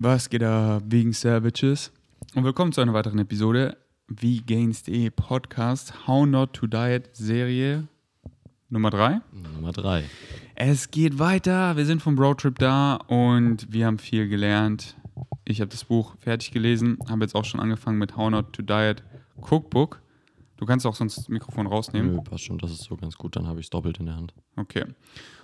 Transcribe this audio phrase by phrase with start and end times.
[0.00, 1.90] Was geht ab, Vegan Savages?
[2.36, 7.88] Und willkommen zu einer weiteren Episode Vegans.de Podcast How Not to Diet Serie
[8.68, 9.20] Nummer 3.
[9.32, 10.04] Nummer 3.
[10.54, 11.76] Es geht weiter.
[11.76, 14.94] Wir sind vom Roadtrip da und wir haben viel gelernt.
[15.44, 18.62] Ich habe das Buch fertig gelesen, habe jetzt auch schon angefangen mit How Not to
[18.62, 19.02] Diet
[19.50, 20.00] Cookbook.
[20.58, 22.14] Du kannst auch sonst das Mikrofon rausnehmen.
[22.14, 24.14] Nö, passt schon, das ist so ganz gut, dann habe ich es doppelt in der
[24.14, 24.32] Hand.
[24.54, 24.84] Okay.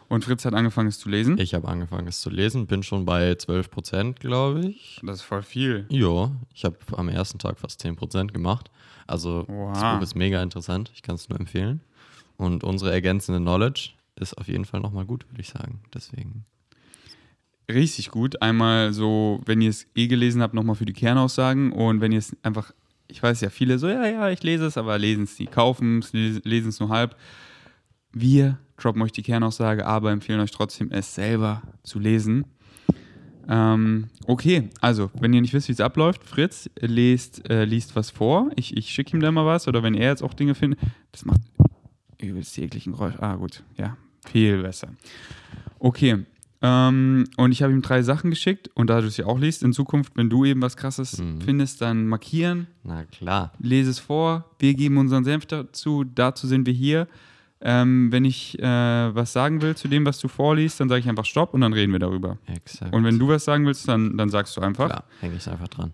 [0.08, 1.38] Und Fritz hat angefangen, es zu lesen.
[1.38, 5.00] Ich habe angefangen, es zu lesen, bin schon bei 12 Prozent, glaube ich.
[5.02, 5.86] Das ist voll viel.
[5.88, 8.70] Ja, ich habe am ersten Tag fast 10 Prozent gemacht.
[9.06, 9.72] Also Wow.
[9.72, 11.80] das Buch ist mega interessant, ich kann es nur empfehlen.
[12.36, 15.80] Und unsere ergänzende Knowledge ist auf jeden Fall nochmal gut, würde ich sagen.
[15.94, 16.44] Deswegen.
[17.70, 18.42] Richtig gut.
[18.42, 21.72] Einmal so, wenn ihr es eh gelesen habt, nochmal für die Kernaussagen.
[21.72, 22.72] Und wenn ihr es einfach,
[23.08, 26.00] ich weiß ja, viele so, ja, ja, ich lese es, aber lesen es nie, kaufen
[26.00, 27.16] es, les- lesen es nur halb.
[28.12, 32.44] Wir droppen euch die Kernaussage, aber empfehlen euch trotzdem, es selber zu lesen.
[33.48, 38.10] Ähm, okay, also, wenn ihr nicht wisst, wie es abläuft, Fritz lest, äh, liest was
[38.10, 38.50] vor.
[38.56, 39.68] Ich, ich schicke ihm da mal was.
[39.68, 40.80] Oder wenn er jetzt auch Dinge findet,
[41.12, 41.40] das macht
[42.18, 43.14] übelst jeglichen Geräusch.
[43.18, 44.88] Ah, gut, ja, viel besser.
[45.78, 46.24] Okay,
[46.62, 49.62] ähm, und ich habe ihm drei Sachen geschickt und da du es ja auch liest,
[49.62, 51.42] in Zukunft, wenn du eben was Krasses Mhm.
[51.42, 53.52] findest, dann markieren, Na klar.
[53.58, 57.06] lese es vor, wir geben unseren Senf dazu, dazu sind wir hier.
[57.66, 61.08] Ähm, wenn ich äh, was sagen will zu dem, was du vorliest, dann sage ich
[61.08, 62.36] einfach Stopp und dann reden wir darüber.
[62.46, 62.92] Exakt.
[62.94, 64.86] Und wenn du was sagen willst, dann, dann sagst du einfach.
[64.90, 65.92] Klar, hänge ich einfach dran.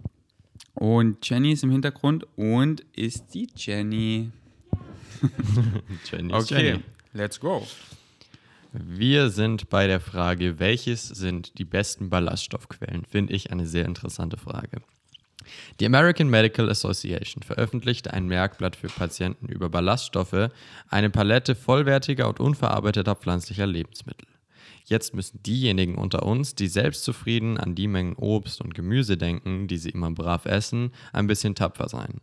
[0.74, 4.30] Und Jenny ist im Hintergrund und ist die Jenny.
[6.10, 6.80] Jenny ist Okay, Jenny.
[7.12, 7.64] let's go.
[8.72, 13.04] Wir sind bei der Frage, welches sind die besten Ballaststoffquellen?
[13.04, 14.80] Finde ich eine sehr interessante Frage.
[15.78, 20.50] Die American Medical Association veröffentlichte ein Merkblatt für Patienten über Ballaststoffe,
[20.88, 24.28] eine Palette vollwertiger und unverarbeiteter pflanzlicher Lebensmittel.
[24.84, 29.78] Jetzt müssen diejenigen unter uns, die selbstzufrieden an die Mengen Obst und Gemüse denken, die
[29.78, 32.20] sie immer brav essen, ein bisschen tapfer sein.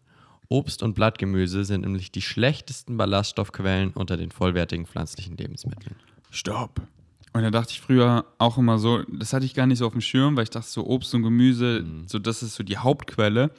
[0.49, 5.95] Obst und Blattgemüse sind nämlich die schlechtesten Ballaststoffquellen unter den vollwertigen pflanzlichen Lebensmitteln.
[6.29, 6.81] Stopp.
[7.33, 9.91] Und da dachte ich früher auch immer so, das hatte ich gar nicht so auf
[9.91, 13.51] dem Schirm, weil ich dachte so Obst und Gemüse, so das ist so die Hauptquelle,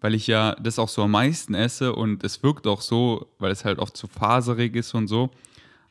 [0.00, 3.50] weil ich ja das auch so am meisten esse und es wirkt auch so, weil
[3.50, 5.30] es halt oft zu faserig ist und so.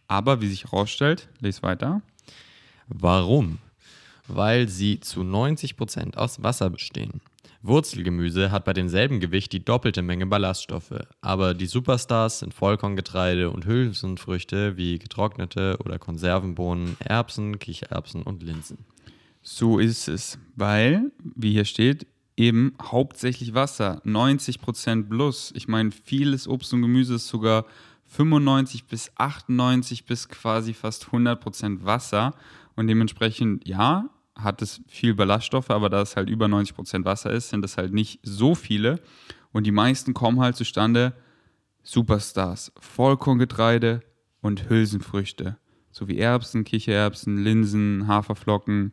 [0.07, 2.01] Aber wie sich herausstellt, lese weiter.
[2.87, 3.59] Warum?
[4.27, 7.21] Weil sie zu 90% aus Wasser bestehen.
[7.67, 13.65] Wurzelgemüse hat bei demselben Gewicht die doppelte Menge Ballaststoffe, aber die Superstars sind Vollkorngetreide und
[13.65, 18.85] Hülsenfrüchte wie getrocknete oder Konservenbohnen, Erbsen, Kichererbsen und Linsen.
[19.41, 25.51] So ist es, weil, wie hier steht, eben hauptsächlich Wasser, 90% plus.
[25.55, 27.65] Ich meine, vieles Obst und Gemüse ist sogar
[28.05, 32.33] 95 bis 98 bis quasi fast 100% Wasser
[32.75, 37.49] und dementsprechend, ja, hat es viel Ballaststoffe, aber da es halt über 90% Wasser ist,
[37.49, 38.99] sind das halt nicht so viele
[39.51, 41.13] und die meisten kommen halt zustande
[41.83, 44.01] Superstars, Vollkorngetreide
[44.41, 45.57] und Hülsenfrüchte,
[45.91, 48.91] sowie Erbsen, Kichererbsen, Linsen, Haferflocken,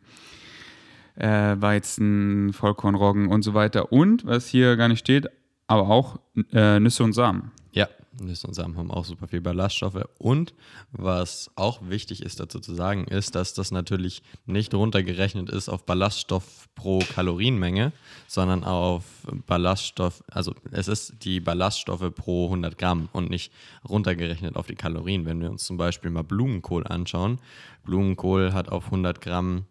[1.15, 3.91] äh, Weizen, Vollkornroggen und so weiter.
[3.91, 5.27] Und, was hier gar nicht steht,
[5.67, 6.19] aber auch
[6.53, 7.51] äh, Nüsse und Samen.
[7.71, 7.87] Ja,
[8.19, 10.05] Und Samen haben auch super viel Ballaststoffe.
[10.19, 10.53] Und
[10.91, 15.85] was auch wichtig ist dazu zu sagen, ist, dass das natürlich nicht runtergerechnet ist auf
[15.85, 17.91] Ballaststoff pro Kalorienmenge,
[18.27, 19.03] sondern auf
[19.47, 23.51] Ballaststoff, also es ist die Ballaststoffe pro 100 Gramm und nicht
[23.87, 25.25] runtergerechnet auf die Kalorien.
[25.25, 27.39] Wenn wir uns zum Beispiel mal Blumenkohl anschauen,
[27.83, 29.65] Blumenkohl hat auf 100 Gramm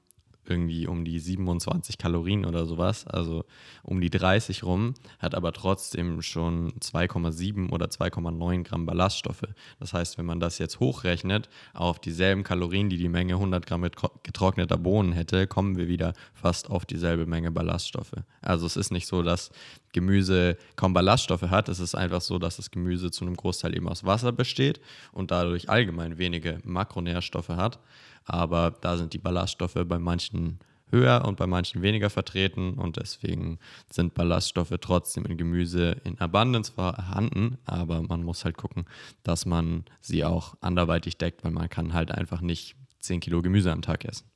[0.45, 3.45] irgendwie um die 27 Kalorien oder sowas, also
[3.83, 9.47] um die 30 rum, hat aber trotzdem schon 2,7 oder 2,9 Gramm Ballaststoffe.
[9.79, 13.83] Das heißt, wenn man das jetzt hochrechnet auf dieselben Kalorien, die die Menge 100 Gramm
[14.23, 18.15] getrockneter Bohnen hätte, kommen wir wieder fast auf dieselbe Menge Ballaststoffe.
[18.41, 19.51] Also es ist nicht so, dass
[19.93, 23.89] Gemüse kaum Ballaststoffe hat, es ist einfach so, dass das Gemüse zu einem Großteil eben
[23.89, 24.81] aus Wasser besteht
[25.13, 27.79] und dadurch allgemein wenige Makronährstoffe hat.
[28.25, 30.59] Aber da sind die Ballaststoffe bei manchen
[30.91, 33.59] höher und bei manchen weniger vertreten und deswegen
[33.91, 38.85] sind Ballaststoffe trotzdem in Gemüse in Abundance vorhanden, aber man muss halt gucken,
[39.23, 43.73] dass man sie auch anderweitig deckt, weil man kann halt einfach nicht 10 Kilo Gemüse
[43.73, 44.27] am Tag essen.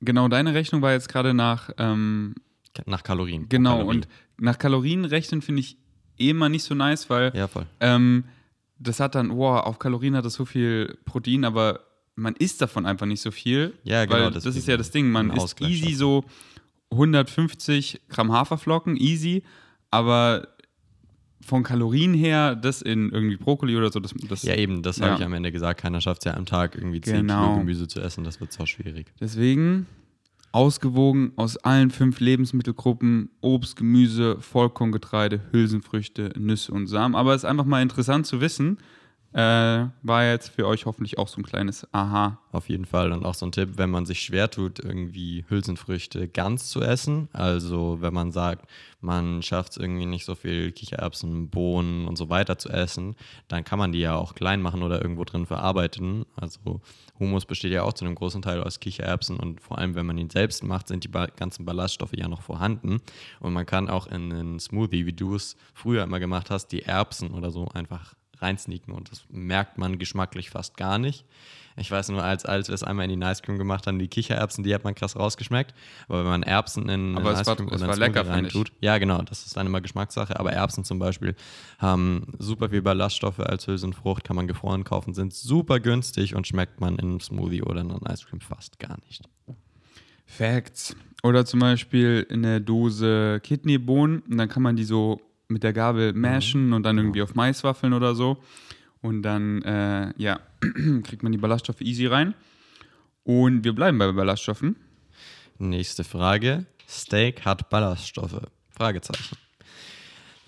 [0.00, 2.34] Genau, deine Rechnung war jetzt gerade nach, ähm,
[2.86, 3.48] Nach Kalorien.
[3.48, 3.96] genau, Kalorie.
[3.96, 4.08] und
[4.38, 5.76] nach Kalorien rechnen finde ich
[6.18, 7.66] eh immer nicht so nice, weil Ja, voll.
[7.80, 8.24] ähm,
[8.78, 11.80] das hat dann, wow, auf Kalorien hat das so viel Protein, aber
[12.16, 13.74] man isst davon einfach nicht so viel.
[13.84, 15.96] Ja, genau, Weil das ist ja das Ding, man isst easy schaffen.
[15.96, 16.24] so
[16.92, 19.42] 150 Gramm Haferflocken, easy,
[19.90, 20.48] aber
[21.42, 25.06] von Kalorien her, das in irgendwie Brokkoli oder so, das, das Ja, eben, das Ja.
[25.06, 25.80] habe ich am Ende gesagt.
[25.80, 27.40] Keiner schafft es ja am Tag irgendwie 10 Genau.
[27.52, 29.06] Kilo Gemüse zu essen, das wird so schwierig.
[29.20, 29.86] deswegen
[30.52, 37.14] Ausgewogen aus allen fünf Lebensmittelgruppen: Obst, Gemüse, Vollkorngetreide, Hülsenfrüchte, Nüsse und Samen.
[37.14, 38.78] Aber es ist einfach mal interessant zu wissen.
[39.32, 42.38] Äh, war jetzt für euch hoffentlich auch so ein kleines Aha.
[42.50, 43.12] Auf jeden Fall.
[43.12, 47.28] Und auch so ein Tipp, wenn man sich schwer tut, irgendwie Hülsenfrüchte ganz zu essen.
[47.32, 48.68] Also wenn man sagt,
[49.00, 53.14] man schafft es irgendwie nicht so viel Kichererbsen, Bohnen und so weiter zu essen,
[53.46, 56.26] dann kann man die ja auch klein machen oder irgendwo drin verarbeiten.
[56.34, 56.80] Also
[57.20, 60.18] Humus besteht ja auch zu einem großen Teil aus Kichererbsen und vor allem, wenn man
[60.18, 63.00] ihn selbst macht, sind die ganzen Ballaststoffe ja noch vorhanden.
[63.38, 66.82] Und man kann auch in einen Smoothie, wie du es früher immer gemacht hast, die
[66.82, 71.24] Erbsen oder so einfach reinsneaken und das merkt man geschmacklich fast gar nicht.
[71.76, 74.08] Ich weiß nur, als, als wir es einmal in die Nice Cream gemacht haben, die
[74.08, 75.74] Kichererbsen, die hat man krass rausgeschmeckt.
[76.08, 79.46] Aber wenn man Erbsen in aber Ice Cream oder war lecker, reintut, ja genau, das
[79.46, 80.38] ist dann immer Geschmackssache.
[80.38, 81.34] Aber Erbsen zum Beispiel
[81.78, 86.80] haben super viel Ballaststoffe als Hülsenfrucht, kann man gefroren kaufen, sind super günstig und schmeckt
[86.80, 89.22] man in einem Smoothie oder in einem Ice Cream fast gar nicht.
[90.26, 90.96] Facts.
[91.22, 95.20] Oder zum Beispiel in der Dose Kidneybohnen und dann kann man die so
[95.50, 96.20] mit der Gabel mhm.
[96.20, 96.72] mashen mhm.
[96.74, 98.38] und dann irgendwie auf Maiswaffeln oder so.
[99.02, 100.40] Und dann, äh, ja,
[101.04, 102.34] kriegt man die Ballaststoffe easy rein.
[103.24, 104.76] Und wir bleiben bei Ballaststoffen.
[105.58, 106.66] Nächste Frage.
[106.88, 108.42] Steak hat Ballaststoffe?
[108.70, 109.36] Fragezeichen.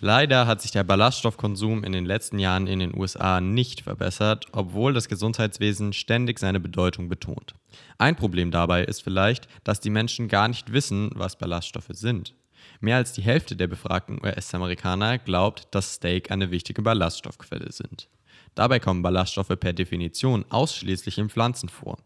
[0.00, 4.92] Leider hat sich der Ballaststoffkonsum in den letzten Jahren in den USA nicht verbessert, obwohl
[4.92, 7.54] das Gesundheitswesen ständig seine Bedeutung betont.
[7.98, 12.34] Ein Problem dabei ist vielleicht, dass die Menschen gar nicht wissen, was Ballaststoffe sind.
[12.82, 18.08] Mehr als die Hälfte der befragten US-Amerikaner glaubt, dass Steak eine wichtige Ballaststoffquelle sind.
[18.56, 21.98] Dabei kommen Ballaststoffe per Definition ausschließlich in Pflanzen vor.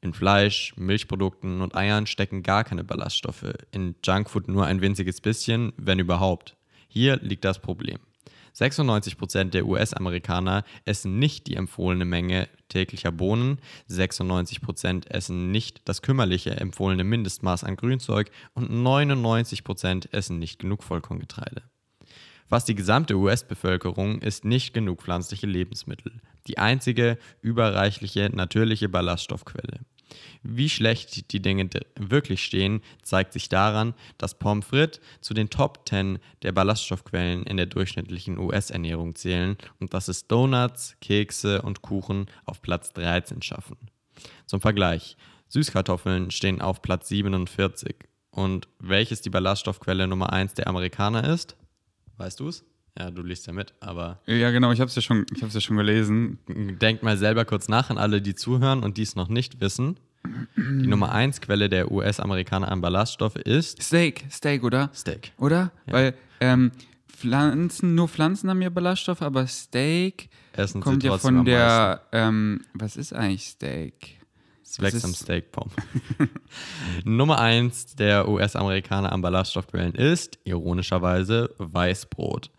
[0.00, 5.72] In Fleisch, Milchprodukten und Eiern stecken gar keine Ballaststoffe, in Junkfood nur ein winziges bisschen,
[5.76, 6.56] wenn überhaupt.
[6.88, 8.00] Hier liegt das Problem.
[8.54, 13.58] 96% der US-Amerikaner essen nicht die empfohlene Menge täglicher Bohnen,
[13.90, 21.62] 96% essen nicht das kümmerliche empfohlene Mindestmaß an Grünzeug und 99% essen nicht genug Vollkorngetreide.
[22.48, 26.12] Fast die gesamte US-Bevölkerung isst nicht genug pflanzliche Lebensmittel,
[26.46, 29.80] die einzige überreichliche natürliche Ballaststoffquelle.
[30.42, 35.88] Wie schlecht die Dinge wirklich stehen, zeigt sich daran, dass Pommes frites zu den Top
[35.88, 42.26] 10 der Ballaststoffquellen in der durchschnittlichen US-Ernährung zählen und dass es Donuts, Kekse und Kuchen
[42.44, 43.76] auf Platz 13 schaffen.
[44.46, 45.16] Zum Vergleich,
[45.48, 47.94] Süßkartoffeln stehen auf Platz 47.
[48.30, 51.56] Und welches die Ballaststoffquelle Nummer 1 der Amerikaner ist?
[52.16, 52.64] Weißt du es?
[52.98, 54.20] Ja, du liest ja mit, aber.
[54.26, 56.38] Ja, genau, ich habe es ja, schon, ja schon gelesen.
[56.48, 59.98] Denkt mal selber kurz nach an alle, die zuhören und dies noch nicht wissen.
[60.56, 63.82] Die Nummer 1 Quelle der US-Amerikaner an Ballaststoffe ist.
[63.82, 64.90] Steak, Steak, oder?
[64.94, 65.32] Steak.
[65.38, 65.72] Oder?
[65.86, 65.92] Ja.
[65.92, 66.72] Weil ähm,
[67.08, 72.02] Pflanzen, nur Pflanzen haben ja Ballaststoffe, aber Steak Essen kommt ja von der.
[72.12, 74.18] Ähm, was ist eigentlich Steak?
[74.78, 75.70] Wächst am Steakbaum.
[77.04, 82.50] Nummer 1 der US-Amerikaner an Ballaststoffquellen ist, ironischerweise, Weißbrot.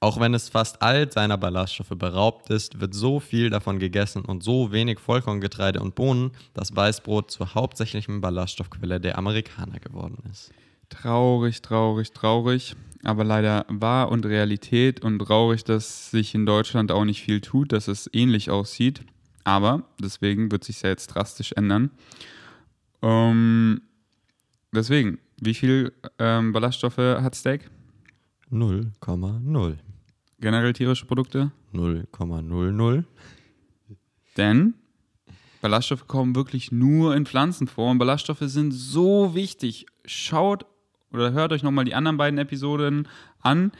[0.00, 4.44] Auch wenn es fast all seiner Ballaststoffe beraubt ist, wird so viel davon gegessen und
[4.44, 10.52] so wenig Vollkorngetreide und Bohnen, dass Weißbrot zur hauptsächlichen Ballaststoffquelle der Amerikaner geworden ist.
[10.88, 12.76] Traurig, traurig, traurig.
[13.02, 17.72] Aber leider wahr und Realität und traurig, dass sich in Deutschland auch nicht viel tut,
[17.72, 19.02] dass es ähnlich aussieht.
[19.42, 21.90] Aber deswegen wird sich ja jetzt drastisch ändern.
[23.02, 23.82] Ähm,
[24.72, 27.68] deswegen, wie viel ähm, Ballaststoffe hat Steak?
[28.50, 29.76] 0,0.
[30.40, 31.50] Generell tierische Produkte?
[31.74, 33.04] 0,00.
[34.36, 34.74] Denn
[35.60, 39.86] Ballaststoffe kommen wirklich nur in Pflanzen vor und Ballaststoffe sind so wichtig.
[40.04, 40.64] Schaut
[41.12, 43.08] oder hört euch nochmal die anderen beiden Episoden
[43.40, 43.72] an.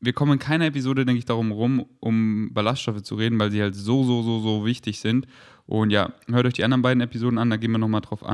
[0.00, 3.62] Wir kommen in keiner Episode, denke ich, darum rum, um Ballaststoffe zu reden, weil sie
[3.62, 5.28] halt so, so, so, so wichtig sind.
[5.66, 8.24] Und ja, hört euch die anderen beiden Episoden an, da gehen wir nochmal drauf,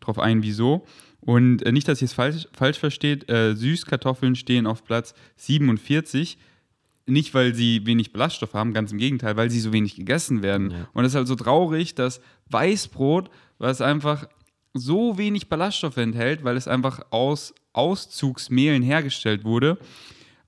[0.00, 0.84] drauf ein, wieso.
[1.20, 6.38] Und äh, nicht, dass ihr es falsch, falsch versteht, äh, Süßkartoffeln stehen auf Platz 47
[7.06, 10.70] nicht, weil sie wenig Ballaststoff haben, ganz im Gegenteil, weil sie so wenig gegessen werden.
[10.70, 10.88] Ja.
[10.92, 14.28] Und es ist halt so traurig, dass Weißbrot, was einfach
[14.74, 19.78] so wenig Ballaststoffe enthält, weil es einfach aus Auszugsmehlen hergestellt wurde,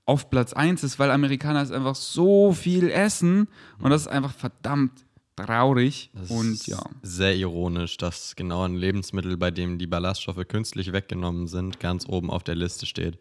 [0.05, 3.47] auf Platz 1 ist, weil Amerikaner es einfach so viel essen
[3.79, 6.81] und das ist einfach verdammt traurig das und ja.
[7.01, 12.29] Sehr ironisch, dass genau ein Lebensmittel, bei dem die Ballaststoffe künstlich weggenommen sind, ganz oben
[12.29, 13.17] auf der Liste steht.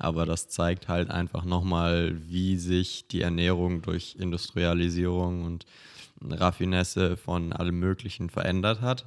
[0.00, 5.66] Aber das zeigt halt einfach nochmal, wie sich die Ernährung durch Industrialisierung und
[6.22, 9.06] Raffinesse von allem Möglichen verändert hat.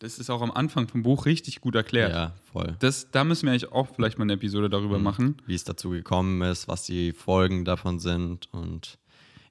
[0.00, 2.12] Das ist auch am Anfang vom Buch richtig gut erklärt.
[2.12, 2.76] Ja, voll.
[2.78, 5.04] Das, da müssen wir eigentlich auch vielleicht mal eine Episode darüber mhm.
[5.04, 5.36] machen.
[5.46, 8.98] Wie es dazu gekommen ist, was die Folgen davon sind und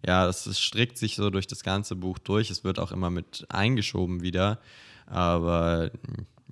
[0.05, 2.49] ja, es strickt sich so durch das ganze Buch durch.
[2.49, 4.59] Es wird auch immer mit eingeschoben wieder.
[5.07, 5.91] Aber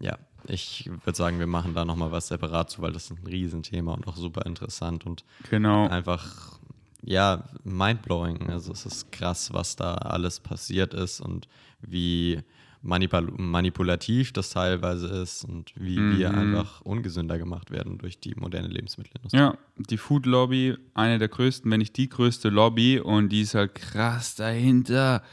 [0.02, 3.28] ja, ich würde sagen, wir machen da nochmal was separat zu, weil das ist ein
[3.28, 5.88] Riesenthema und auch super interessant und Genau.
[5.88, 6.60] einfach,
[7.04, 8.50] ja, mindblowing.
[8.50, 11.48] Also es ist krass, was da alles passiert ist und
[11.82, 12.40] wie
[12.82, 16.36] manipul manipulativ das teilweise ist und wie wir Mhm.
[16.38, 19.40] einfach ungesünder gemacht werden durch die moderne Lebensmittelindustrie.
[19.40, 23.56] Ja, die Food Lobby, eine der größten, wenn nicht die größte Lobby und die ist
[23.56, 25.24] halt krass dahinter,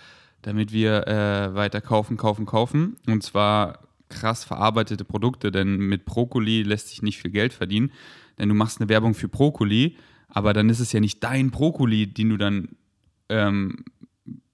[0.41, 2.97] damit wir äh, weiter kaufen, kaufen, kaufen.
[3.07, 3.81] Und zwar
[4.13, 7.93] krass verarbeitete Produkte, denn mit Brokkoli lässt sich nicht viel Geld verdienen,
[8.39, 9.97] denn du machst eine Werbung für Brokkoli,
[10.29, 12.69] aber dann ist es ja nicht dein Brokkoli, den du dann
[13.29, 13.85] ähm,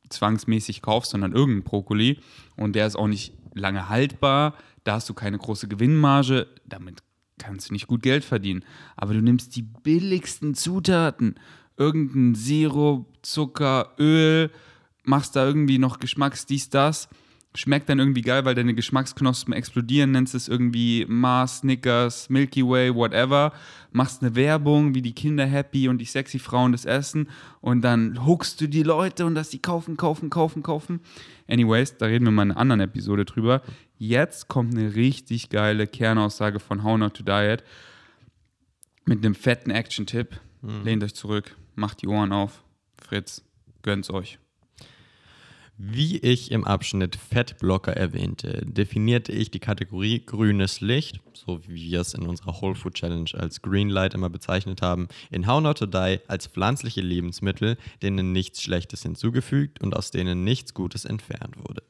[0.09, 2.19] zwangsmäßig kaufst, sondern irgendein Brokkoli.
[2.57, 7.03] Und der ist auch nicht lange haltbar, da hast du keine große Gewinnmarge, damit
[7.39, 8.65] kannst du nicht gut Geld verdienen.
[8.97, 11.37] Aber du nimmst die billigsten Zutaten,
[11.77, 14.51] irgendein Sirup, Zucker, Öl,
[15.05, 17.09] machst da irgendwie noch Geschmacks, dies, das,
[17.55, 22.95] schmeckt dann irgendwie geil, weil deine Geschmacksknospen explodieren, nennst es irgendwie Mars, Snickers, Milky Way,
[22.95, 23.53] whatever,
[23.91, 27.29] machst eine Werbung, wie die Kinder happy und die sexy Frauen das essen
[27.61, 31.01] und dann hookst du die Leute und dass die kaufen, kaufen, kaufen, kaufen.
[31.49, 33.63] Anyways, da reden wir mal in einer anderen Episode drüber.
[33.97, 37.65] Jetzt kommt eine richtig geile Kernaussage von How Not to Diet
[39.05, 40.41] mit einem fetten Action-Tipp.
[40.85, 42.63] Lehnt euch zurück, macht die Ohren auf.
[43.01, 43.45] Fritz,
[43.83, 44.39] gönnt's euch.
[45.81, 52.01] Wie ich im Abschnitt Fettblocker erwähnte, definierte ich die Kategorie grünes Licht, so wie wir
[52.01, 55.79] es in unserer Whole Food Challenge als Green Light immer bezeichnet haben, in How Not
[55.79, 61.57] to Die als pflanzliche Lebensmittel, denen nichts Schlechtes hinzugefügt und aus denen nichts Gutes entfernt
[61.59, 61.85] wurde.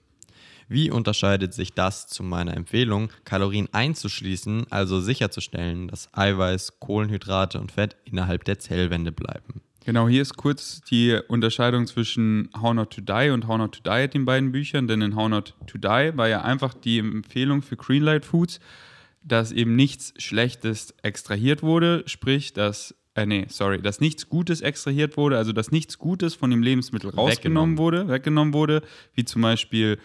[0.69, 7.73] Wie unterscheidet sich das zu meiner Empfehlung, Kalorien einzuschließen, also sicherzustellen, dass Eiweiß, Kohlenhydrate und
[7.73, 9.63] Fett innerhalb der Zellwände bleiben?
[9.85, 13.91] Genau, hier ist kurz die Unterscheidung zwischen How Not to Die und How Not to
[13.91, 14.87] Diet, den beiden Büchern.
[14.87, 18.61] Denn in How Not to Die war ja einfach die Empfehlung für Greenlight Foods,
[19.23, 25.17] dass eben nichts Schlechtes extrahiert wurde, sprich, dass, äh, nee, sorry, dass nichts Gutes extrahiert
[25.17, 27.79] wurde, also dass nichts Gutes von dem Lebensmittel rausgenommen Weggenommen.
[27.79, 28.83] wurde, weggenommen wurde,
[29.15, 29.99] wie zum Beispiel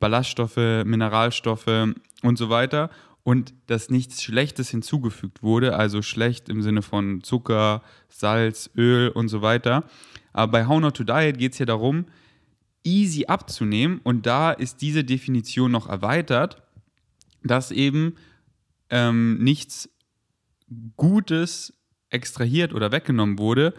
[0.00, 2.90] Ballaststoffe, Mineralstoffe und so weiter.
[3.22, 9.28] Und dass nichts Schlechtes hinzugefügt wurde, also schlecht im Sinne von Zucker, Salz, Öl und
[9.28, 9.84] so weiter.
[10.32, 12.06] Aber bei How Not to Diet geht es ja darum,
[12.82, 14.00] easy abzunehmen.
[14.02, 16.62] Und da ist diese Definition noch erweitert,
[17.42, 18.16] dass eben
[18.88, 19.88] ähm, nichts
[20.96, 21.74] Gutes
[22.10, 23.74] extrahiert oder weggenommen wurde.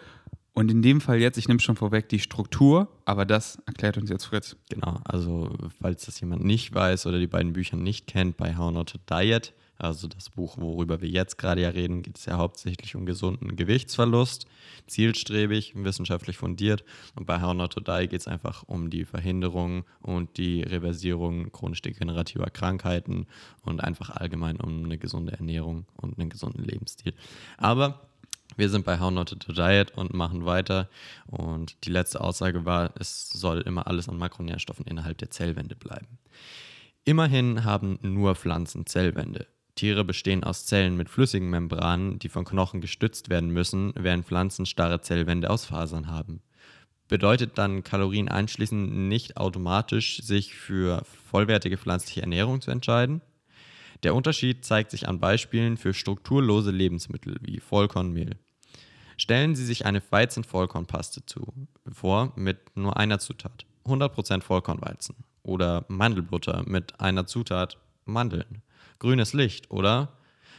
[0.54, 4.10] Und in dem Fall jetzt, ich nehme schon vorweg die Struktur, aber das erklärt uns
[4.10, 4.58] jetzt Fritz.
[4.70, 5.50] Genau, also
[5.82, 8.98] falls das jemand nicht weiß oder die beiden Bücher nicht kennt, bei How Not to
[9.10, 13.08] Diet, also das Buch, worüber wir jetzt gerade ja reden, geht es ja hauptsächlich um
[13.08, 14.46] gesunden Gewichtsverlust,
[14.86, 16.84] zielstrebig, wissenschaftlich fundiert.
[17.16, 21.52] Und bei How Not to Die geht es einfach um die Verhinderung und die Reversierung
[21.52, 23.26] chronisch degenerativer Krankheiten
[23.64, 27.14] und einfach allgemein um eine gesunde Ernährung und einen gesunden Lebensstil.
[27.58, 28.11] Aber
[28.58, 30.90] wir sind bei How Not to Diet und machen weiter.
[31.28, 36.20] Und die letzte Aussage war, es soll immer alles an Makronährstoffen innerhalb der Zellwände bleiben.
[37.04, 39.48] Immerhin haben nur Pflanzen Zellwände.
[39.76, 44.66] Tiere bestehen aus Zellen mit flüssigen Membranen, die von Knochen gestützt werden müssen, während Pflanzen
[44.66, 46.42] starre Zellwände aus Fasern haben.
[47.08, 53.22] Bedeutet dann Kalorien einschließen nicht automatisch, sich für vollwertige pflanzliche Ernährung zu entscheiden?
[54.04, 58.38] Der Unterschied zeigt sich an Beispielen für strukturlose Lebensmittel wie Vollkornmehl.
[59.18, 61.54] Stellen Sie sich eine Weizen-Vollkornpaste zu,
[61.92, 68.64] vor mit nur einer Zutat, 100% Vollkornweizen oder Mandelbutter mit einer Zutat Mandeln,
[68.98, 70.18] grünes Licht oder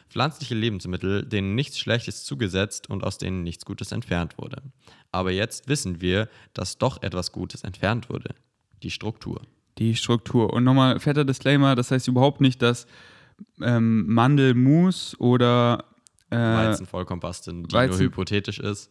[0.09, 4.63] pflanzliche Lebensmittel, denen nichts Schlechtes zugesetzt und aus denen nichts Gutes entfernt wurde.
[5.11, 8.35] Aber jetzt wissen wir, dass doch etwas Gutes entfernt wurde,
[8.83, 9.43] die Struktur.
[9.79, 10.53] Die Struktur.
[10.53, 12.87] Und nochmal fetter Disclaimer, das heißt überhaupt nicht, dass
[13.61, 15.85] ähm, Mandelmus oder
[16.31, 18.91] äh, Weizen-Vollkornpaste, die Weizen- nur hypothetisch ist.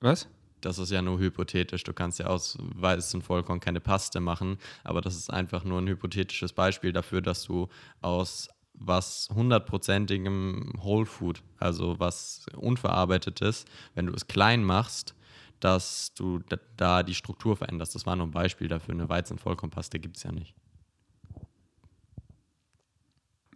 [0.00, 0.28] was?
[0.60, 1.82] Das ist ja nur hypothetisch.
[1.82, 6.52] Du kannst ja aus Weizenvollkorn keine Paste machen, aber das ist einfach nur ein hypothetisches
[6.52, 7.68] Beispiel dafür, dass du
[8.00, 15.14] aus was hundertprozentigem Whole Food, also was unverarbeitetes, wenn du es klein machst,
[15.60, 17.94] dass du da, da die Struktur veränderst.
[17.94, 18.94] Das war nur ein Beispiel dafür.
[18.94, 20.54] Eine Weizenvollkornpaste gibt es ja nicht.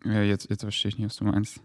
[0.06, 1.60] Ja, jetzt, jetzt verstehe ich nicht, was du meinst.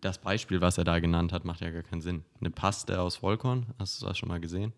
[0.00, 2.24] Das Beispiel, was er da genannt hat, macht ja gar keinen Sinn.
[2.40, 4.72] Eine Paste aus Vollkorn, hast du das schon mal gesehen?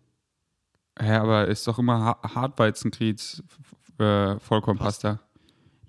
[0.99, 2.53] Ja, aber ist doch immer ha
[3.99, 5.19] äh, Vollkornpasta.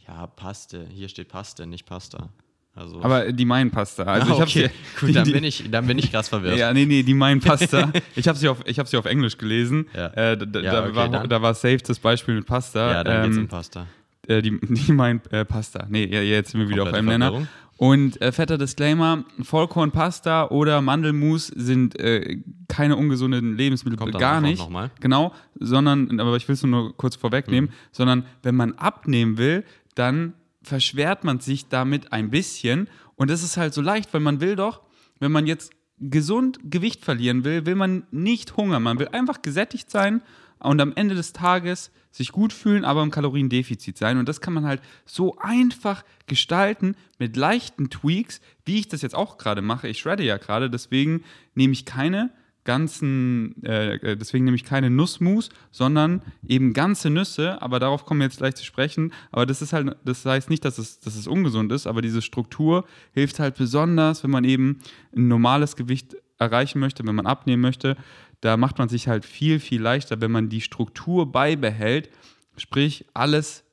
[0.07, 0.87] Ja, Paste.
[0.91, 2.31] Hier steht Paste, nicht Pasta.
[2.75, 4.05] Also Aber die meinen Pasta.
[4.05, 4.71] Also ah, ich okay,
[5.01, 6.59] gut, dann bin ich, dann bin ich krass verwirrt.
[6.59, 7.93] Ja, nee, nee, die meinen Pasta.
[8.15, 9.89] ich habe sie, auf- ich hab sie auf Englisch gelesen.
[9.95, 10.07] Ja.
[10.09, 11.29] Äh, da, Ja, da okay, war, dann.
[11.29, 12.93] da war safe das Beispiel mit Pasta.
[12.93, 13.87] Ja, dann geht's Ähm, um Pasta.
[14.29, 15.87] Äh, die, die meinen äh, Pasta.
[15.89, 17.49] Nee, jetzt sind wir wieder auf Komplette einem Nenner.
[17.77, 24.67] Und äh, fetter Disclaimer: Vollkornpasta oder Mandelmus sind äh, keine ungesunden Lebensmittel, Kommt gar nicht.
[25.01, 27.75] Genau, sondern, aber ich will es nur kurz vorwegnehmen, Mhm.
[27.93, 32.89] sondern wenn man abnehmen will, dann verschwert man sich damit ein bisschen.
[33.15, 34.83] Und das ist halt so leicht, weil man will doch,
[35.21, 38.83] wenn man jetzt gesund Gewicht verlieren will, will man nicht hungern.
[38.83, 40.23] Man will einfach gesättigt sein
[40.61, 44.19] und am Ende des Tages sich gut fühlen, aber im Kaloriendefizit sein.
[44.19, 49.15] Und das kann man halt so einfach gestalten mit leichten Tweaks, wie ich das jetzt
[49.15, 49.89] auch gerade mache.
[49.89, 51.23] Ich shredde ja gerade, deswegen
[51.55, 52.31] nehme ich keine
[52.69, 58.21] ganzen, äh, äh, deswegen nehme ich keine Nussmus, sondern eben ganze Nüsse, aber darauf kommen
[58.21, 59.15] wir jetzt gleich zu sprechen.
[59.33, 62.21] Aber das ist halt, das heißt nicht, dass es, dass es ungesund ist, aber diese
[62.21, 64.81] Struktur hilft halt besonders, wenn man eben
[65.17, 67.97] ein normales Gewicht erreichen möchte, wenn man abnehmen möchte.
[68.41, 72.11] Da macht man sich halt viel, viel leichter, wenn man die Struktur beibehält,
[72.57, 73.65] sprich alles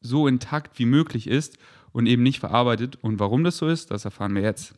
[0.00, 1.58] so intakt wie möglich ist
[1.92, 2.98] und eben nicht verarbeitet.
[3.02, 4.74] Und warum das so ist, das erfahren wir jetzt.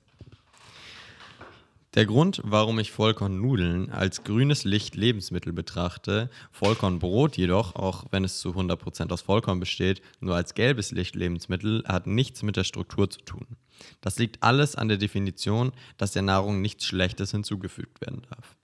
[1.97, 8.39] Der Grund, warum ich Vollkornnudeln als grünes Licht Lebensmittel betrachte, Vollkornbrot jedoch, auch wenn es
[8.39, 13.09] zu 100% aus Vollkorn besteht, nur als gelbes Licht Lebensmittel, hat nichts mit der Struktur
[13.09, 13.47] zu tun.
[14.03, 18.57] Das liegt alles an der Definition, dass der Nahrung nichts Schlechtes hinzugefügt werden darf.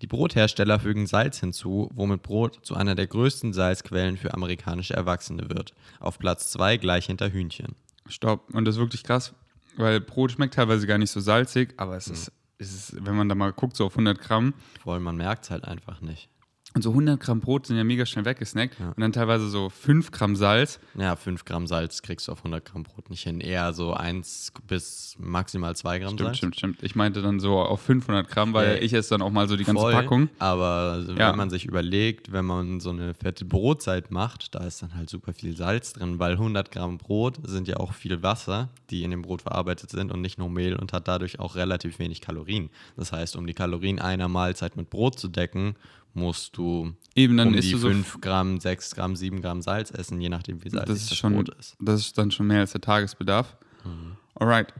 [0.00, 5.50] Die Brothersteller fügen Salz hinzu, womit Brot zu einer der größten Salzquellen für amerikanische Erwachsene
[5.50, 5.74] wird.
[5.98, 7.74] Auf Platz 2 gleich hinter Hühnchen.
[8.08, 8.52] Stopp.
[8.54, 9.34] Und das ist wirklich krass,
[9.76, 13.28] weil Brot schmeckt teilweise gar nicht so salzig, aber es ist, es ist wenn man
[13.28, 16.28] da mal guckt, so auf 100 Gramm, Vor allem man merkt es halt einfach nicht.
[16.74, 18.88] Und so 100 Gramm Brot sind ja mega schnell weggesnackt Ja.
[18.90, 20.78] und dann teilweise so 5 Gramm Salz.
[20.94, 23.40] Ja, 5 Gramm Salz kriegst du auf 100 Gramm Brot nicht hin.
[23.40, 26.36] Eher so 1 bis maximal 2 Gramm Stimmt, Salz.
[26.38, 26.82] stimmt, stimmt.
[26.82, 29.56] Ich meinte dann so auf 500 Gramm, weil Ja, ich esse dann auch mal so
[29.56, 30.28] die ganze Voll, Packung.
[30.38, 31.30] Aber so, Ja.
[31.30, 35.10] wenn man sich überlegt, wenn man so eine fette Brotzeit macht, da ist dann halt
[35.10, 39.10] super viel Salz drin, weil 100 Gramm Brot sind ja auch viel Wasser, die in
[39.10, 42.70] dem Brot verarbeitet sind und nicht nur Mehl und hat dadurch auch relativ wenig Kalorien.
[42.96, 45.74] Das heißt, um die Kalorien einer Mahlzeit mit Brot zu decken,
[46.14, 49.62] musst du Eben, dann um isst die du so 5 Gramm, 6 Gramm, 7 Gramm
[49.62, 51.76] Salz essen, je nachdem wie salzig Das das, ist, schon, Brot ist.
[51.80, 53.56] das ist dann schon mehr als der Tagesbedarf.
[53.84, 54.16] Mhm.
[54.34, 54.72] Alright.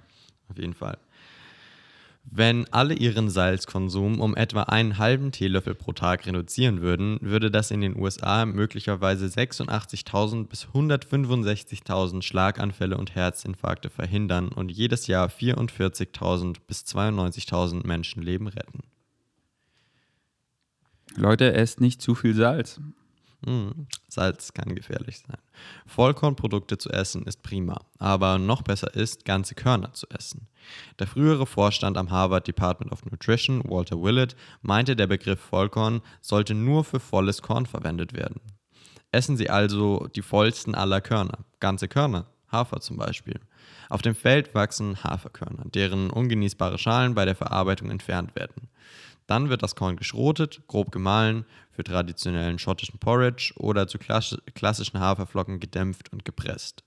[0.48, 0.98] Auf jeden Fall.
[2.24, 7.70] Wenn alle ihren Salzkonsum um etwa einen halben Teelöffel pro Tag reduzieren würden, würde das
[7.70, 16.56] in den USA möglicherweise 86.000 bis 165.000 Schlaganfälle und Herzinfarkte verhindern und jedes Jahr 44.000
[16.66, 18.80] bis 92.000 Menschenleben retten.
[21.16, 22.80] Leute, esst nicht zu viel Salz.
[23.46, 25.38] Mm, Salz kann gefährlich sein.
[25.86, 30.46] Vollkornprodukte zu essen ist prima, aber noch besser ist, ganze Körner zu essen.
[30.98, 36.54] Der frühere Vorstand am Harvard Department of Nutrition, Walter Willett, meinte, der Begriff Vollkorn sollte
[36.54, 38.40] nur für volles Korn verwendet werden.
[39.10, 43.40] Essen Sie also die vollsten aller Körner, ganze Körner, Hafer zum Beispiel.
[43.88, 48.68] Auf dem Feld wachsen Haferkörner, deren ungenießbare Schalen bei der Verarbeitung entfernt werden.
[49.30, 54.98] Dann wird das Korn geschrotet, grob gemahlen, für traditionellen schottischen Porridge oder zu klass- klassischen
[54.98, 56.82] Haferflocken gedämpft und gepresst.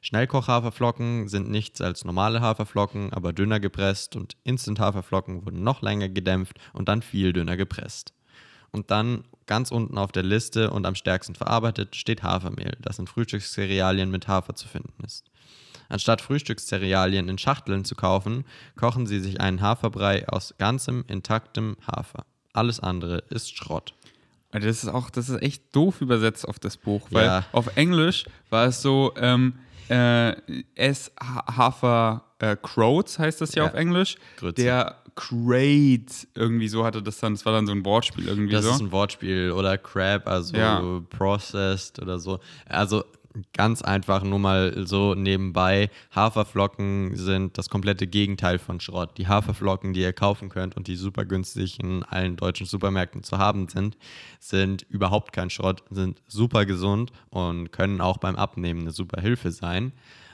[0.00, 6.58] Schnellkochhaferflocken sind nichts als normale Haferflocken, aber dünner gepresst und Instant-Haferflocken wurden noch länger gedämpft
[6.72, 8.12] und dann viel dünner gepresst.
[8.72, 13.06] Und dann ganz unten auf der Liste und am stärksten verarbeitet steht Hafermehl, das in
[13.06, 15.30] Frühstückscerealien mit Hafer zu finden ist.
[15.88, 18.44] Anstatt Frühstückscerealien in Schachteln zu kaufen,
[18.76, 22.24] kochen Sie sich einen Haferbrei aus ganzem, intaktem Hafer.
[22.52, 23.94] Alles andere ist Schrott.
[24.52, 27.44] Also Das ist auch, das ist echt doof übersetzt auf das Buch, weil Ja.
[27.52, 29.54] auf Englisch war es so, ähm,
[29.88, 30.34] äh,
[31.20, 33.68] Ha- Hafer äh, Croats heißt das ja, Ja.
[33.70, 34.16] auf Englisch.
[34.36, 34.62] Grütze.
[34.62, 38.64] Der Crate, irgendwie so hatte das dann, das war dann so ein Wortspiel irgendwie Das
[38.64, 38.70] so.
[38.72, 40.82] ist ein Wortspiel oder Crab, also Ja.
[41.10, 42.40] processed oder so.
[42.66, 43.04] Also
[43.52, 45.90] ganz einfach nur mal so nebenbei.
[46.14, 49.18] Haferflocken sind das komplette Gegenteil von Schrott.
[49.18, 53.38] Die Haferflocken, die ihr kaufen könnt und die super günstig in allen deutschen Supermärkten zu
[53.38, 53.96] haben sind,
[54.38, 59.50] sind überhaupt kein Schrott, sind super gesund und können auch beim Abnehmen eine super Hilfe
[59.50, 59.92] sein.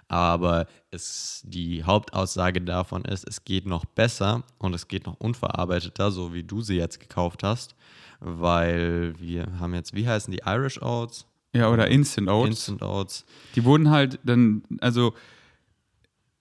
[0.08, 6.10] Aber es, die Hauptaussage davon ist, es geht noch besser und es geht noch unverarbeiteter,
[6.10, 7.76] so wie du sie jetzt gekauft hast,
[8.18, 11.29] weil wir haben jetzt, wie heißen die Irish Oats?
[11.52, 12.48] Ja, oder Instant Oats.
[12.48, 13.24] Instant Oats.
[13.54, 15.14] Die wurden halt dann, also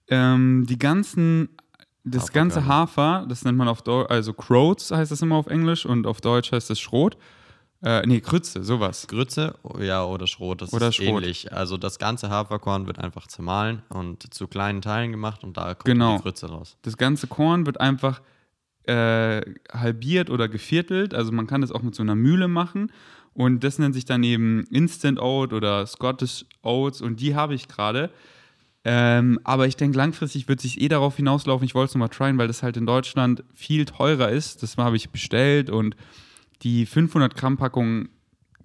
[0.08, 1.50] ähm, die ganzen,
[2.04, 2.50] das Haferkörner.
[2.56, 6.08] ganze Hafer, das nennt man auf Deutsch, also Croats heißt das immer auf Englisch und
[6.08, 7.18] auf Deutsch heißt es Schrot.
[7.82, 9.08] Äh, nee, Krütze, sowas.
[9.08, 11.08] Grütze, ja, oder Schrot, das Oder ist Schrot.
[11.24, 11.54] ähnlich.
[11.54, 15.86] Also das ganze Haferkorn wird einfach zermahlen und zu kleinen Teilen gemacht und da kommt
[15.86, 16.18] Genau.
[16.18, 16.76] die Grütze raus.
[16.82, 18.22] Das ganze Korn wird einfach
[18.84, 19.42] äh,
[19.72, 21.14] halbiert oder geviertelt.
[21.14, 22.92] Also man kann das auch mit so einer Mühle machen.
[23.40, 27.70] Und das nennt sich dann eben Instant Oat oder Scottish Oats und die habe ich
[27.70, 28.12] gerade.
[28.84, 31.66] Ähm, aber ich denke, langfristig wird sich eh darauf hinauslaufen.
[31.66, 34.62] Ich wollte es nochmal tryen, weil das halt in Deutschland viel teurer ist.
[34.62, 35.96] Das habe ich bestellt und
[36.64, 38.10] die 500 Gramm Packung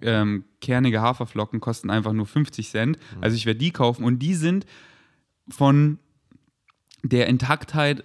[0.01, 2.97] ähm, kernige Haferflocken kosten einfach nur 50 Cent.
[2.97, 3.23] Mhm.
[3.23, 4.65] Also ich werde die kaufen und die sind
[5.47, 5.99] von
[7.01, 8.03] der Intaktheit,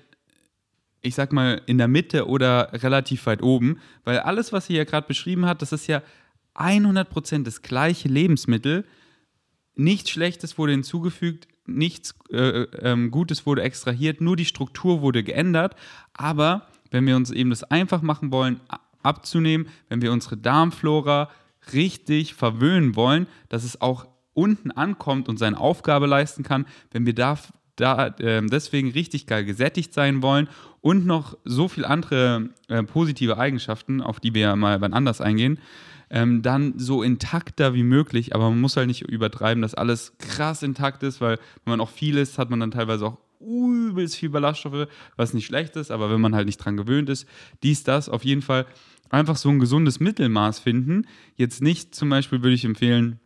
[1.02, 4.84] ich sag mal, in der Mitte oder relativ weit oben, weil alles, was sie ja
[4.84, 6.00] gerade beschrieben hat, das ist ja
[6.60, 8.84] 100% das gleiche Lebensmittel.
[9.74, 15.74] Nichts Schlechtes wurde hinzugefügt, nichts äh, ähm, Gutes wurde extrahiert, nur die Struktur wurde geändert.
[16.12, 18.60] Aber wenn wir uns eben das einfach machen wollen,
[19.02, 21.30] abzunehmen, wenn wir unsere Darmflora
[21.72, 27.14] richtig verwöhnen wollen, dass es auch unten ankommt und seine Aufgabe leisten kann, wenn wir
[27.14, 27.38] da,
[27.76, 30.48] da äh, deswegen richtig geil gesättigt sein wollen
[30.80, 35.20] und noch so viele andere äh, positive Eigenschaften, auf die wir ja mal wann anders
[35.20, 35.58] eingehen,
[36.10, 38.34] ähm, dann so intakter wie möglich.
[38.34, 41.90] Aber man muss halt nicht übertreiben, dass alles krass intakt ist, weil wenn man auch
[41.90, 46.10] viel isst, hat man dann teilweise auch übelst viel Ballaststoffe, was nicht schlecht ist, aber
[46.10, 47.26] wenn man halt nicht dran gewöhnt ist,
[47.62, 48.66] dies, das, auf jeden Fall
[49.08, 51.06] einfach so ein gesundes Mittelmaß finden.
[51.36, 53.18] Jetzt nicht zum Beispiel würde ich empfehlen,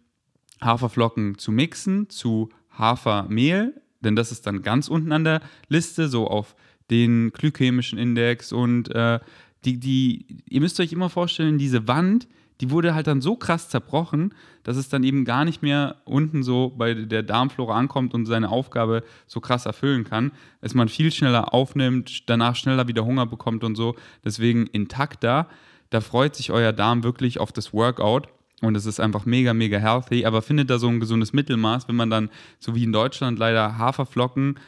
[0.61, 6.29] Haferflocken zu mixen zu Hafermehl, denn das ist dann ganz unten an der Liste, so
[6.29, 6.55] auf
[6.91, 9.19] den glykämischen Index und äh,
[9.65, 12.29] die, die, ihr müsst euch immer vorstellen, diese Wand,
[12.61, 16.43] die wurde halt dann so krass zerbrochen, dass es dann eben gar nicht mehr unten
[16.43, 21.11] so bei der Darmflora ankommt und seine Aufgabe so krass erfüllen kann, dass man viel
[21.13, 23.97] schneller aufnimmt, danach schneller wieder Hunger bekommt und so.
[24.25, 25.49] Deswegen intakt da.
[25.91, 28.29] Da freut sich euer Darm wirklich auf das Workout
[28.63, 30.25] und es ist einfach mega, mega healthy.
[30.25, 33.79] Aber findet da so ein gesundes Mittelmaß, wenn man dann, so wie in Deutschland, leider
[33.79, 34.59] Haferflocken,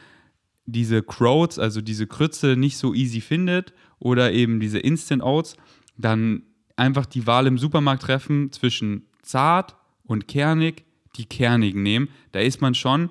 [0.65, 5.55] diese Croats, also diese Krütze, nicht so easy findet oder eben diese Instant Oats,
[5.97, 6.43] dann
[6.77, 10.85] einfach die Wahl im Supermarkt treffen zwischen zart und kernig,
[11.15, 12.09] die kernigen nehmen.
[12.31, 13.09] Da ist man schon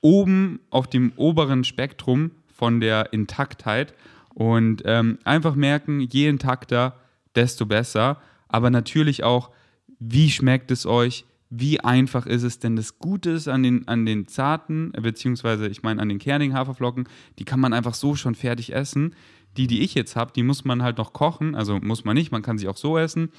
[0.00, 3.94] oben auf dem oberen Spektrum von der Intaktheit
[4.34, 6.96] und ähm, einfach merken, je intakter,
[7.34, 8.20] desto besser.
[8.48, 9.50] Aber natürlich auch,
[9.98, 11.24] wie schmeckt es euch?
[11.50, 12.76] Wie einfach ist es denn?
[12.76, 17.08] Das Gute ist an den, an den zarten, beziehungsweise ich meine an den kernigen Haferflocken,
[17.38, 19.14] die kann man einfach so schon fertig essen.
[19.56, 21.54] Die, die ich jetzt habe, die muss man halt noch kochen.
[21.54, 23.30] Also muss man nicht, man kann sie auch so essen.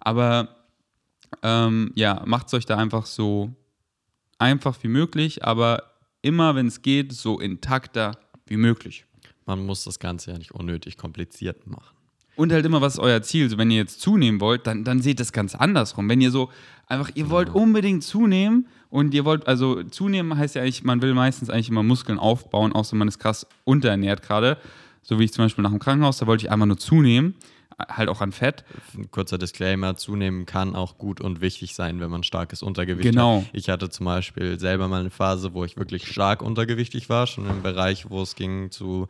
[0.00, 0.56] Aber
[1.42, 3.54] ähm, ja, macht es euch da einfach so
[4.38, 5.82] einfach wie möglich, aber
[6.22, 9.04] immer, wenn es geht, so intakter wie möglich.
[9.46, 11.96] Man muss das Ganze ja nicht unnötig kompliziert machen.
[12.36, 13.44] Und halt immer, was ist euer Ziel?
[13.44, 16.08] Also wenn ihr jetzt zunehmen wollt, dann, dann seht das ganz andersrum.
[16.08, 16.50] Wenn ihr so
[16.86, 21.12] einfach, ihr wollt unbedingt zunehmen und ihr wollt, also zunehmen heißt ja eigentlich, man will
[21.12, 24.56] meistens eigentlich immer Muskeln aufbauen, außer man ist krass unterernährt gerade
[25.02, 27.34] so wie ich zum Beispiel nach dem Krankenhaus, da wollte ich einfach nur zunehmen,
[27.88, 28.64] halt auch an Fett.
[28.96, 33.42] Ein kurzer Disclaimer, zunehmen kann auch gut und wichtig sein, wenn man starkes Untergewicht genau.
[33.42, 33.50] hat.
[33.52, 37.48] Ich hatte zum Beispiel selber mal eine Phase, wo ich wirklich stark untergewichtig war, schon
[37.48, 39.08] im Bereich, wo es ging zu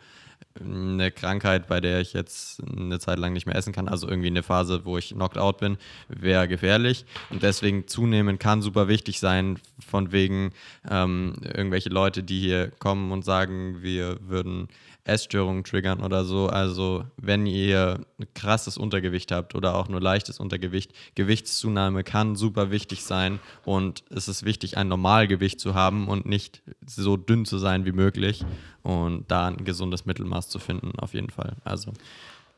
[0.58, 4.28] eine Krankheit, bei der ich jetzt eine Zeit lang nicht mehr essen kann, also irgendwie
[4.28, 5.76] eine Phase, wo ich knocked out bin,
[6.08, 7.04] wäre gefährlich.
[7.28, 10.52] Und deswegen zunehmen kann super wichtig sein, von wegen
[10.90, 14.68] ähm, irgendwelche Leute, die hier kommen und sagen, wir würden
[15.04, 16.48] Essstörungen triggern oder so.
[16.48, 22.70] Also wenn ihr ein krasses Untergewicht habt oder auch nur leichtes Untergewicht, Gewichtszunahme kann super
[22.70, 27.58] wichtig sein und es ist wichtig, ein Normalgewicht zu haben und nicht so dünn zu
[27.58, 28.44] sein wie möglich
[28.82, 31.56] und da ein gesundes Mittelmaß zu finden, auf jeden Fall.
[31.64, 31.92] Also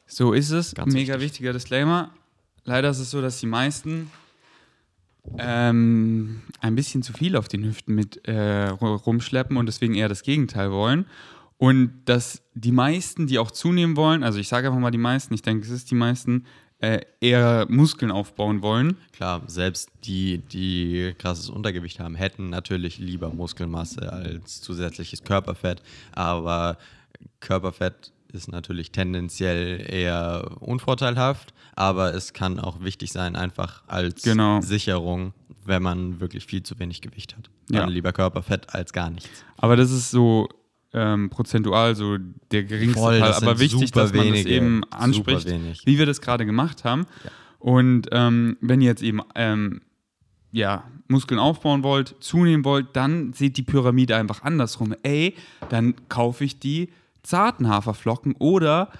[0.06, 0.74] so ist es.
[0.76, 1.20] Mega wichtig.
[1.20, 2.10] wichtiger Disclaimer.
[2.64, 4.10] Leider ist es so, dass die meisten
[5.38, 10.22] ähm, ein bisschen zu viel auf den Hüften mit äh, rumschleppen und deswegen eher das
[10.22, 11.06] Gegenteil wollen.
[11.62, 15.32] Und dass die meisten, die auch zunehmen wollen, also ich sage einfach mal die meisten,
[15.32, 16.44] ich denke, es ist die meisten,
[16.80, 18.96] äh, eher Muskeln aufbauen wollen.
[19.12, 25.84] Klar, selbst die, die krasses Untergewicht haben, hätten natürlich lieber Muskelmasse als zusätzliches Körperfett.
[26.10, 26.78] Aber
[27.38, 34.60] Körperfett ist natürlich tendenziell eher unvorteilhaft, aber es kann auch wichtig sein, einfach als genau.
[34.62, 35.32] Sicherung,
[35.64, 37.50] wenn man wirklich viel zu wenig Gewicht hat.
[37.68, 37.86] Dann ja.
[37.86, 39.44] lieber Körperfett als gar nichts.
[39.56, 40.48] Aber das ist so
[40.92, 42.18] ähm, prozentual so
[42.50, 45.48] der geringste Voll, Fall, aber wichtig, dass man wenige, das eben anspricht,
[45.86, 47.06] wie wir das gerade gemacht haben.
[47.24, 47.30] Ja.
[47.58, 49.82] Und ähm, wenn ihr jetzt eben ähm,
[50.50, 54.94] ja, Muskeln aufbauen wollt, zunehmen wollt, dann sieht die Pyramide einfach andersrum.
[55.02, 55.34] Ey,
[55.70, 56.90] dann kaufe ich die
[57.22, 58.90] zarten Haferflocken oder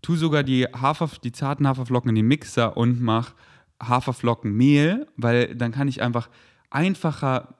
[0.00, 3.34] tu sogar die, Hafer, die zarten Haferflocken in den Mixer und mach
[3.82, 6.28] Haferflockenmehl, weil dann kann ich einfach
[6.70, 7.56] einfacher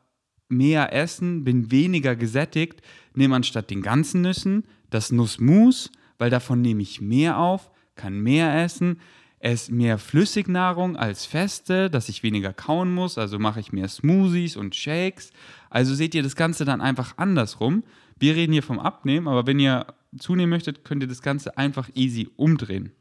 [0.48, 2.82] mehr essen, bin weniger gesättigt,
[3.14, 8.62] nehme anstatt den ganzen Nüssen das Nussmus, weil davon nehme ich mehr auf, kann mehr
[8.62, 9.00] essen,
[9.38, 14.56] esse mehr Flüssignahrung als feste, dass ich weniger kauen muss, also mache ich mehr Smoothies
[14.56, 15.32] und Shakes.
[15.68, 17.82] Also seht ihr das Ganze dann einfach andersrum.
[18.18, 21.90] Wir reden hier vom Abnehmen, aber wenn ihr zunehmen möchtet, könnt ihr das Ganze einfach
[21.94, 22.92] easy umdrehen.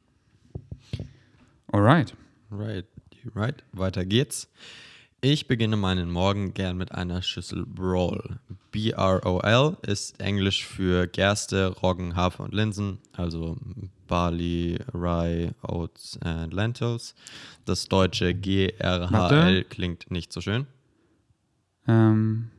[1.71, 2.15] Alright.
[2.49, 2.85] Right,
[3.35, 3.63] right.
[3.71, 4.51] Weiter geht's.
[5.21, 8.39] Ich beginne meinen Morgen gern mit einer Schüssel Brawl.
[8.71, 13.57] B-R-O-L ist Englisch für Gerste, Roggen, Hafer und Linsen, also
[14.07, 17.15] Barley, Rye, Oats and Lentils.
[17.65, 20.67] Das deutsche G-R-H-L klingt nicht so schön.
[21.87, 22.51] Ähm.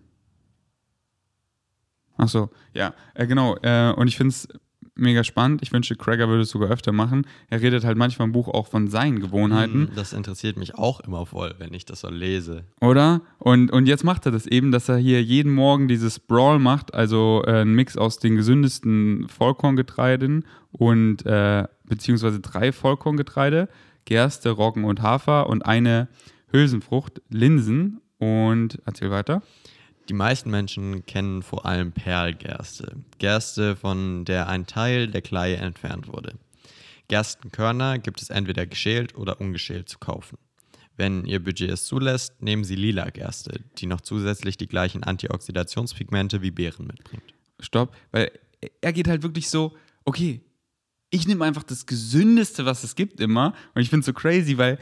[2.16, 3.56] Ach so, ja, äh, genau.
[3.62, 4.48] Äh, und ich finde es
[4.94, 5.62] mega spannend.
[5.62, 7.26] Ich wünschte, Craigger würde es sogar öfter machen.
[7.48, 9.88] Er redet halt manchmal im Buch auch von seinen Gewohnheiten.
[9.88, 12.64] Hm, Das interessiert mich auch immer voll, wenn ich das so lese.
[12.80, 13.22] Oder?
[13.38, 16.92] Und, und jetzt macht er das eben, dass er hier jeden Morgen dieses Brawl macht,
[16.94, 23.68] also äh, ein Mix aus den gesündesten Vollkorngetreiden und äh, beziehungsweise drei Vollkorngetreide,
[24.04, 26.08] Gerste, Roggen und Hafer und eine
[26.50, 29.42] Hülsenfrucht, Linsen und erzähl weiter.
[30.08, 32.96] Die meisten Menschen kennen vor allem Perlgerste.
[33.18, 36.34] Gerste, von der ein Teil der Kleie entfernt wurde.
[37.08, 40.38] Gerstenkörner gibt es entweder geschält oder ungeschält zu kaufen.
[40.96, 46.42] Wenn Ihr Budget es zulässt, nehmen Sie lila Gerste, die noch zusätzlich die gleichen Antioxidationspigmente
[46.42, 47.34] wie Beeren mitbringt.
[47.60, 48.30] Stopp, weil
[48.80, 50.42] er geht halt wirklich so, okay,
[51.10, 53.54] ich nehme einfach das Gesündeste, was es gibt immer.
[53.74, 54.78] Und ich finde es so crazy, weil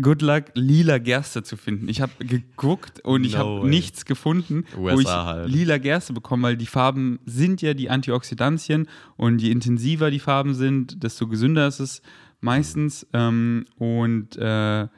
[0.00, 1.88] good luck, lila Gerste zu finden.
[1.88, 5.48] Ich habe geguckt und ich No habe nichts gefunden, wo ich USA halt.
[5.48, 10.54] lila Gerste bekomme, weil die Farben sind ja die Antioxidantien und je intensiver die Farben
[10.54, 12.02] sind, desto gesünder ist es
[12.40, 13.06] meistens.
[13.12, 14.88] Ähm, und äh,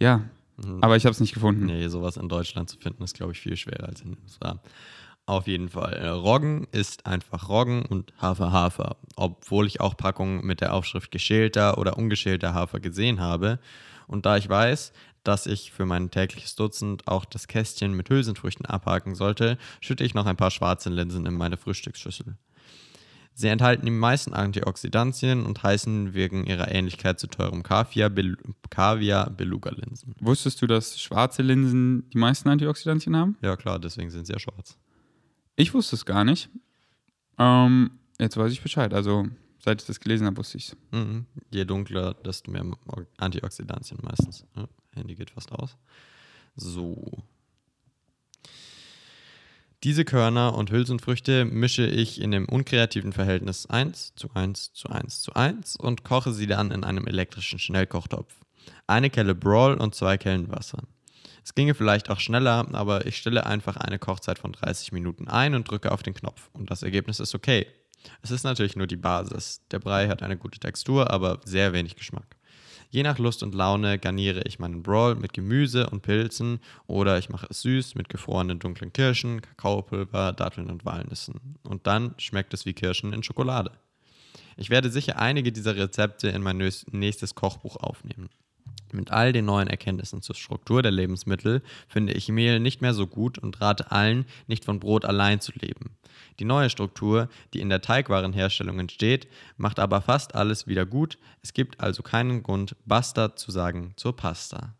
[0.00, 0.22] ja,
[0.80, 1.66] aber ich habe es nicht gefunden.
[1.66, 4.60] Nee, sowas in Deutschland zu finden, ist, glaube ich, viel schwerer als in den USA.
[5.26, 5.94] Auf jeden Fall.
[5.94, 8.96] Äh, Roggen ist einfach Roggen und Hafer Hafer.
[9.16, 13.58] Obwohl ich auch Packungen mit der Aufschrift geschälter oder ungeschälter Hafer gesehen habe.
[14.10, 14.92] Und da ich weiß,
[15.22, 20.14] dass ich für mein tägliches Dutzend auch das Kästchen mit Hülsenfrüchten abhaken sollte, schütte ich
[20.14, 22.36] noch ein paar schwarze Linsen in meine Frühstücksschüssel.
[23.34, 28.36] Sie enthalten die meisten Antioxidantien und heißen wegen ihrer Ähnlichkeit zu teurem Kaviar, Bel
[28.68, 30.16] Kaviar Beluga-Linsen.
[30.20, 33.36] Wusstest du, dass schwarze Linsen die meisten Antioxidantien haben?
[33.42, 34.76] Ja klar, deswegen sind sie ja schwarz.
[35.54, 36.50] Ich wusste es gar nicht.
[37.38, 38.92] Ähm, jetzt weiß ich Bescheid.
[38.92, 39.28] Also,
[39.60, 40.76] seit ich das gelesen habe, wusste ich es.
[40.90, 41.26] Mhm.
[41.50, 42.64] Je dunkler, desto mehr
[43.18, 44.44] Antioxidantien meistens.
[44.56, 45.76] Ja, Handy geht fast aus.
[46.56, 47.22] So.
[49.82, 55.22] Diese Körner und Hülsenfrüchte mische ich in dem unkreativen Verhältnis 1 zu 1 zu 1
[55.22, 58.34] zu 1 und koche sie dann in einem elektrischen Schnellkochtopf.
[58.86, 60.82] Eine Kelle Brawl und zwei Kellen Wasser.
[61.42, 65.54] Es ginge vielleicht auch schneller, aber ich stelle einfach eine Kochzeit von 30 Minuten ein
[65.54, 67.66] und drücke auf den Knopf und das Ergebnis ist okay.
[68.22, 69.62] Es ist natürlich nur die Basis.
[69.70, 72.36] Der Brei hat eine gute Textur, aber sehr wenig Geschmack.
[72.92, 76.58] Je nach Lust und Laune garniere ich meinen Brawl mit Gemüse und Pilzen
[76.88, 81.58] oder ich mache es süß mit gefrorenen dunklen Kirschen, Kakaopulver, Datteln und Walnüssen.
[81.62, 83.70] Und dann schmeckt es wie Kirschen in Schokolade.
[84.56, 86.56] Ich werde sicher einige dieser Rezepte in mein
[86.90, 88.28] nächstes Kochbuch aufnehmen.
[88.92, 93.06] Mit all den neuen Erkenntnissen zur Struktur der Lebensmittel finde ich Mehl nicht mehr so
[93.06, 95.96] gut und rate allen, nicht von Brot allein zu leben.
[96.38, 101.18] Die neue Struktur, die in der Teigwarenherstellung entsteht, macht aber fast alles wieder gut.
[101.42, 104.74] Es gibt also keinen Grund, Basta zu sagen zur Pasta.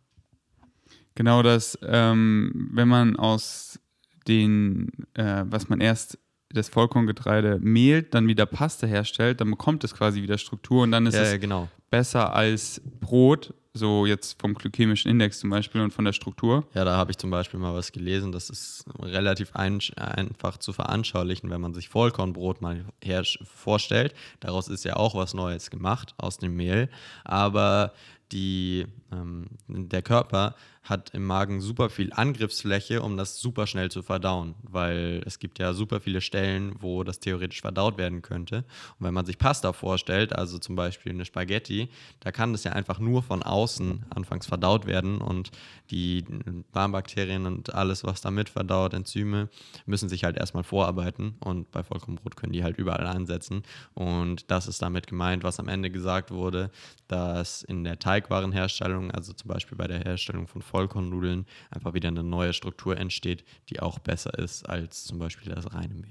[1.15, 3.79] Genau das, ähm, wenn man aus
[4.27, 6.19] den, äh, was man erst
[6.53, 11.07] das Vollkorngetreide mehlt, dann wieder Paste herstellt, dann bekommt es quasi wieder Struktur und dann
[11.07, 11.69] ist Ja, es genau.
[11.91, 16.65] besser als Brot, so jetzt vom glykämischen Index zum Beispiel und von der Struktur.
[16.75, 20.73] Ja, da habe ich zum Beispiel mal was gelesen, das ist relativ ein, einfach zu
[20.73, 24.15] veranschaulichen, wenn man sich Vollkornbrot mal her vorstellt.
[24.41, 26.89] Daraus ist ja auch was Neues gemacht aus dem Mehl,
[27.25, 27.93] aber
[28.33, 34.03] die, ähm, der Körper hat im Magen super viel Angriffsfläche, um das super schnell zu
[34.03, 38.65] verdauen, weil es gibt ja super viele Stellen, wo das theoretisch verdaut werden könnte.
[38.99, 41.91] Und wenn man sich Pasta vorstellt, also zum Beispiel eine Spaghetti,
[42.21, 45.51] da kann das ja einfach nur von außen anfangs verdaut werden und
[45.91, 46.25] die
[46.73, 49.49] Darmbakterien und alles, was damit verdaut, Enzyme,
[49.87, 53.65] müssen sich halt erstmal vorarbeiten und bei Vollkornbrot können die halt überall ansetzen.
[53.95, 56.71] Und das ist damit gemeint, was am Ende gesagt wurde,
[57.07, 62.23] dass in der Teigwarenherstellung, also zum Beispiel bei der Herstellung von Vollkornnudeln, einfach wieder eine
[62.23, 66.11] neue Struktur entsteht, die auch besser ist als zum Beispiel das reine Mehl.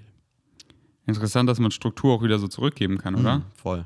[1.05, 3.39] Interessant, dass man Struktur auch wieder so zurückgeben kann, oder?
[3.39, 3.85] Mhm, voll.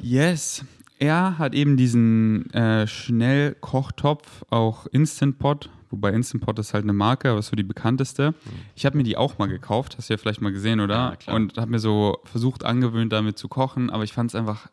[0.00, 0.64] Yes.
[0.98, 6.92] er hat eben diesen äh, Schnellkochtopf, auch Instant Pot, wobei Instant Pot ist halt eine
[6.92, 8.34] Marke, aber ist so die bekannteste.
[8.74, 10.94] Ich habe mir die auch mal gekauft, hast du ja vielleicht mal gesehen, oder?
[10.94, 11.36] Ja, klar.
[11.36, 14.70] Und habe mir so versucht, angewöhnt, damit zu kochen, aber ich fand es einfach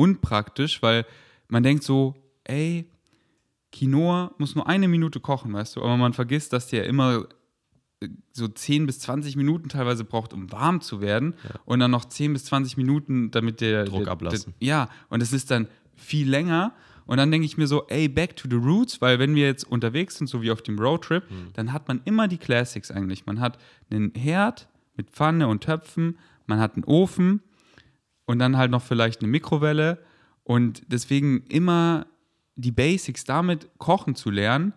[0.00, 1.04] unpraktisch, weil
[1.48, 2.86] man denkt so, ey,
[3.72, 7.26] Quinoa muss nur eine Minute kochen, weißt du, aber man vergisst, dass der immer
[8.00, 11.34] äh, so 10 bis 20 Minuten teilweise braucht, um warm zu werden
[11.66, 14.54] und dann noch 10 bis 20 Minuten, damit der Druck der, ablassen.
[14.60, 16.72] Der, ja, und es ist dann viel länger
[17.06, 19.64] und dann denke ich mir so, ey, back to the roots, weil wenn wir jetzt
[19.64, 23.26] unterwegs sind, so wie auf dem Roadtrip, dann hat man immer die Classics eigentlich.
[23.26, 23.58] Man hat
[23.90, 27.42] einen Herd mit Pfanne und Töpfen, man hat einen Ofen
[28.30, 29.98] und dann halt noch vielleicht eine Mikrowelle
[30.44, 32.06] und deswegen immer
[32.54, 34.72] die Basics damit kochen zu lernen,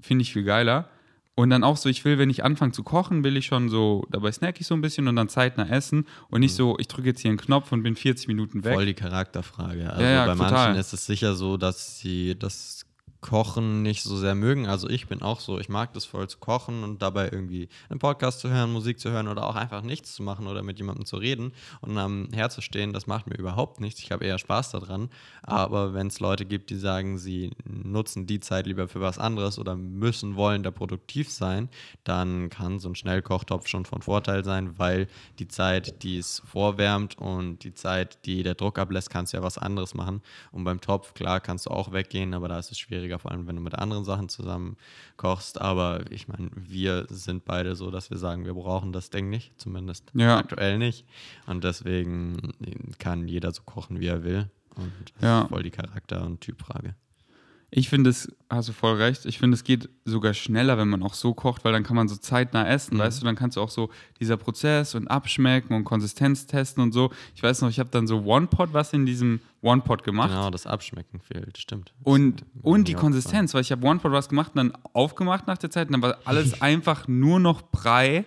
[0.00, 0.88] finde ich viel geiler.
[1.36, 4.04] Und dann auch so, ich will, wenn ich anfange zu kochen, will ich schon so,
[4.10, 7.06] dabei snack ich so ein bisschen und dann zeitnah essen und nicht so, ich drücke
[7.10, 8.74] jetzt hier einen Knopf und bin 40 Minuten weg.
[8.74, 9.88] Voll die Charakterfrage.
[9.88, 10.50] Also Ja, ja, bei total.
[10.50, 12.84] manchen ist es sicher so, dass sie das
[13.20, 14.66] Kochen nicht so sehr mögen.
[14.66, 17.98] Also ich bin auch so, ich mag das voll zu kochen und dabei irgendwie einen
[17.98, 21.04] Podcast zu hören, Musik zu hören oder auch einfach nichts zu machen oder mit jemandem
[21.04, 24.00] zu reden und am Herd zu stehen, das macht mir überhaupt nichts.
[24.00, 25.10] Ich habe eher Spaß daran.
[25.42, 29.58] Aber wenn es Leute gibt, die sagen, sie nutzen die Zeit lieber für was anderes
[29.58, 31.68] oder müssen, wollen da produktiv sein,
[32.04, 37.18] dann kann so ein Schnellkochtopf schon von Vorteil sein, weil die Zeit, die es vorwärmt
[37.18, 40.22] und die Zeit, die der Druck ablässt, kannst du ja was anderes machen.
[40.52, 43.46] Und beim Topf, klar, kannst du auch weggehen, aber da ist es schwieriger, vor allem
[43.46, 44.76] wenn du mit anderen Sachen zusammen
[45.16, 45.60] kochst.
[45.60, 49.58] Aber ich meine, wir sind beide so, dass wir sagen, wir brauchen das Ding nicht,
[49.60, 50.38] zumindest Ja.
[50.38, 51.04] aktuell nicht.
[51.46, 52.52] Und deswegen
[52.98, 54.50] kann jeder so kochen, wie er will.
[54.76, 55.42] Und das Ja.
[55.42, 56.94] ist voll die Charakter- und Typfrage.
[57.72, 61.04] Ich finde es, hast du voll recht, ich finde es geht sogar schneller, wenn man
[61.04, 63.60] auch so kocht, weil dann kann man so zeitnah essen, weißt du, dann kannst du
[63.60, 67.10] auch so dieser Prozess und abschmecken und Konsistenz testen und so.
[67.36, 70.30] Ich weiß noch, ich habe dann so One-Pot was in diesem One-Pot gemacht.
[70.30, 71.94] Genau, das Abschmecken fehlt, stimmt.
[72.02, 75.70] Und, und die Konsistenz, weil ich habe One-Pot was gemacht und dann aufgemacht nach der
[75.70, 78.24] Zeit und dann war alles einfach nur noch Brei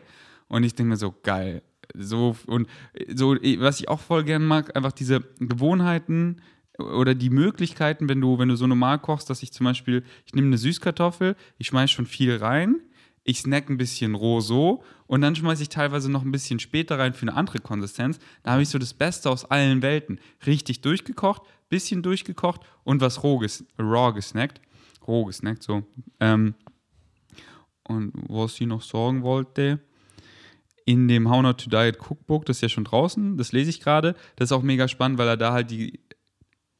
[0.47, 1.63] und ich denke mir so, geil.
[1.95, 2.67] So, und
[3.13, 6.37] so, was ich auch voll gern mag, einfach diese Gewohnheiten
[6.77, 10.33] oder die Möglichkeiten, wenn du, wenn du so normal kochst, dass ich zum Beispiel, ich
[10.33, 12.81] nehme eine Süßkartoffel, ich schmeiß schon viel rein,
[13.23, 16.99] ich snack ein bisschen roh so und dann schmeiße ich teilweise noch ein bisschen später
[16.99, 18.19] rein für eine andere Konsistenz.
[18.41, 20.19] Da habe ich so das Beste aus allen Welten.
[20.45, 24.59] Richtig durchgekocht, bisschen durchgekocht und was roh, ges raw gesnackt.
[25.07, 25.83] Roh gesnackt, so.
[26.19, 26.55] Ähm,
[27.83, 29.79] und was ich noch sagen wollte,
[30.85, 33.79] in dem How Not to Diet Cookbook, das ist ja schon draußen, das lese ich
[33.79, 35.99] gerade, das ist auch mega spannend, weil er da halt die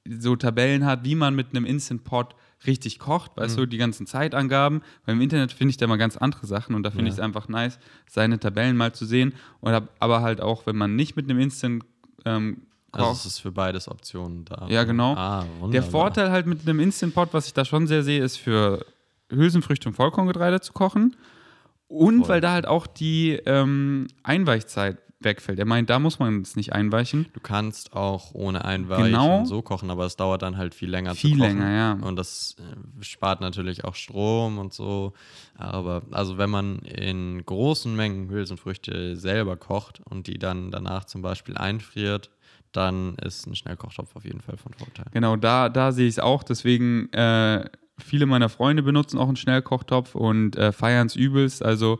[0.07, 2.35] so Tabellen hat, wie man mit einem Instant Pot
[2.65, 4.81] richtig kocht, weißt du, die ganzen Zeitangaben.
[5.05, 7.07] Weil im Internet finde ich da mal ganz andere Sachen und da finde Ja.
[7.09, 7.77] ich es einfach nice,
[8.09, 9.33] seine Tabellen mal zu sehen.
[9.61, 11.83] Oder aber halt auch, wenn man nicht mit einem Instant
[12.25, 13.19] ähm, Also kocht.
[13.19, 14.65] es ist für beides Optionen da.
[14.69, 15.13] Ja, genau.
[15.15, 15.83] Ah, Der.
[15.83, 18.85] Vorteil halt mit einem Instant Pot, was ich da schon sehr sehe, ist für
[19.29, 21.15] Hülsenfrüchte und Vollkorngetreide zu kochen.
[21.87, 22.29] Und Voll.
[22.29, 25.59] weil da halt auch die ähm, Einweichzeit wegfällt.
[25.59, 27.27] Er meint, da muss man es nicht einweichen.
[27.33, 29.45] Du kannst auch ohne Einweichen Genau.
[29.45, 31.59] so kochen, aber es dauert dann halt viel länger Viel zu kochen.
[31.59, 31.93] länger, ja.
[31.93, 35.13] Und das äh, spart natürlich auch Strom und so.
[35.55, 41.21] Aber also wenn man in großen Mengen Hülsenfrüchte selber kocht und die dann danach zum
[41.21, 42.29] Beispiel einfriert,
[42.71, 45.05] dann ist ein Schnellkochtopf auf jeden Fall von Vorteil.
[45.11, 46.41] Genau, da, da sehe ich es auch.
[46.43, 51.63] Deswegen, äh, viele meiner Freunde benutzen auch einen Schnellkochtopf und äh, feiern es übelst.
[51.63, 51.99] Also,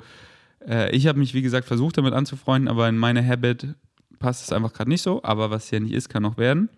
[0.67, 3.75] äh, ich habe mich, wie gesagt, versucht, damit anzufreunden, aber in meine Habit
[4.19, 5.23] passt es einfach gerade nicht so.
[5.23, 6.69] Aber was ja nicht ist, kann noch werden.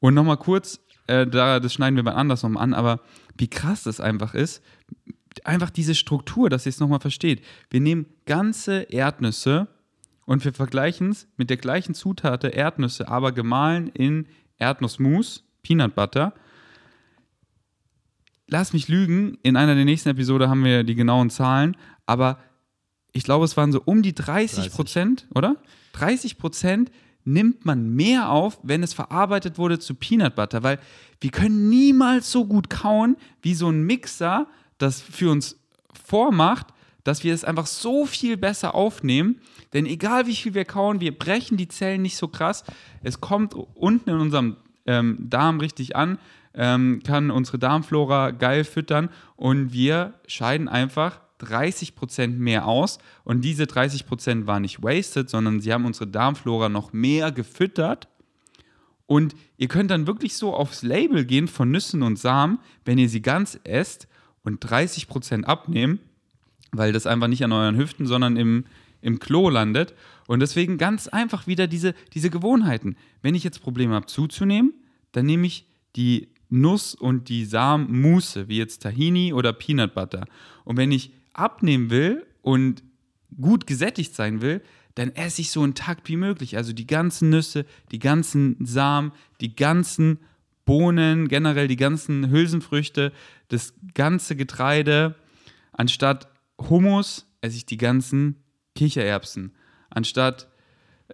[0.00, 3.00] Und nochmal kurz, äh, da, das schneiden wir mal anders nochmal an, aber
[3.36, 4.62] wie krass das einfach ist,
[5.44, 7.42] einfach diese Struktur, dass ihr es nochmal versteht.
[7.70, 9.68] Wir nehmen ganze Erdnüsse
[10.24, 14.26] und wir vergleichen es mit der gleichen Zutate Erdnüsse, aber gemahlen in
[14.58, 16.34] Erdnussmus, Peanut Butter.
[18.48, 22.38] Lass mich lügen, in einer der nächsten Episode haben wir die genauen Zahlen, aber
[23.16, 25.56] ich glaube, es waren so um die 30 Prozent, oder?
[25.92, 26.90] 30 Prozent
[27.24, 30.78] nimmt man mehr auf, wenn es verarbeitet wurde zu Peanut Butter, weil
[31.22, 35.58] wir können niemals so gut kauen, wie so ein Mixer das für uns
[36.04, 36.66] vormacht,
[37.04, 39.40] dass wir es einfach so viel besser aufnehmen.
[39.72, 42.64] Denn egal wie viel wir kauen, wir brechen die Zellen nicht so krass.
[43.02, 46.18] Es kommt unten in unserem ähm, Darm richtig an,
[46.52, 52.98] ähm, kann unsere Darmflora geil füttern und wir scheiden einfach 30% mehr aus.
[53.24, 58.08] Und diese 30% waren nicht wasted, sondern sie haben unsere Darmflora noch mehr gefüttert.
[59.06, 63.08] Und ihr könnt dann wirklich so aufs Label gehen von Nüssen und Samen, wenn ihr
[63.08, 64.08] sie ganz esst
[64.42, 66.00] und 30% abnehmen,
[66.72, 68.64] weil das einfach nicht an euren Hüften, sondern im,
[69.00, 69.94] im Klo landet.
[70.26, 72.96] Und deswegen ganz einfach wieder diese, diese Gewohnheiten.
[73.22, 74.74] Wenn ich jetzt Probleme habe zuzunehmen,
[75.12, 80.26] dann nehme ich die Nuss und die Samenmuße, wie jetzt Tahini oder Peanut Butter.
[80.64, 82.82] Und wenn ich abnehmen will und
[83.40, 84.62] gut gesättigt sein will,
[84.94, 86.56] dann esse ich so intakt wie möglich.
[86.56, 90.18] Also die ganzen Nüsse, die ganzen Samen, die ganzen
[90.64, 93.12] Bohnen, generell die ganzen Hülsenfrüchte,
[93.48, 95.14] das ganze Getreide.
[95.72, 96.28] Anstatt
[96.58, 98.36] Hummus esse ich die ganzen
[98.74, 99.54] Kichererbsen.
[99.90, 100.48] Anstatt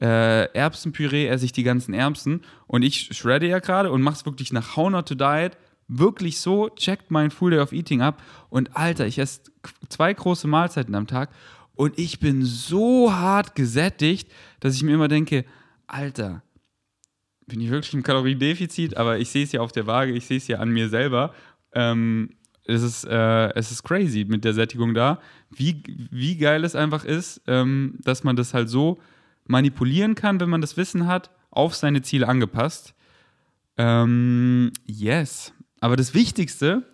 [0.00, 2.42] äh, Erbsenpüree esse ich die ganzen Erbsen.
[2.66, 5.56] Und ich shredde ja gerade und mache es wirklich nach How Not to Diet.
[5.94, 8.22] Wirklich so, checkt mein Full Day of Eating ab.
[8.48, 9.42] Und Alter, ich esse
[9.88, 11.30] zwei große Mahlzeiten am Tag
[11.74, 14.30] und ich bin so hart gesättigt,
[14.60, 15.44] dass ich mir immer denke,
[15.86, 16.42] Alter,
[17.46, 18.96] bin ich wirklich im Kaloriendefizit?
[18.96, 21.34] Aber ich sehe es ja auf der Waage, ich sehe es ja an mir selber.
[21.72, 22.30] Ähm,
[22.64, 25.20] es, ist, äh, es ist crazy mit der Sättigung da.
[25.50, 28.98] Wie, wie geil es einfach ist, ähm, dass man das halt so
[29.46, 32.94] manipulieren kann, wenn man das Wissen hat, auf seine Ziele angepasst.
[33.76, 35.52] Ähm, yes.
[35.82, 36.84] Aber das Wichtigste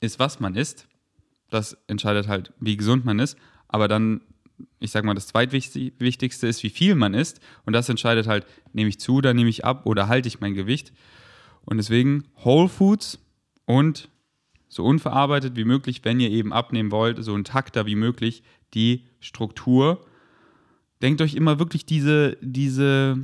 [0.00, 0.86] ist, was man isst.
[1.48, 3.38] Das entscheidet halt, wie gesund man ist.
[3.66, 4.20] Aber dann,
[4.78, 7.40] ich sag mal, das zweitwichtigste ist, wie viel man isst.
[7.64, 8.44] Und das entscheidet halt,
[8.74, 10.92] nehme ich zu, oder nehme ich ab oder halte ich mein Gewicht.
[11.64, 13.18] Und deswegen Whole Foods
[13.64, 14.10] und
[14.68, 18.42] so unverarbeitet wie möglich, wenn ihr eben abnehmen wollt, so intakter wie möglich
[18.74, 20.04] die Struktur.
[21.00, 23.16] Denkt euch immer wirklich diese, diese,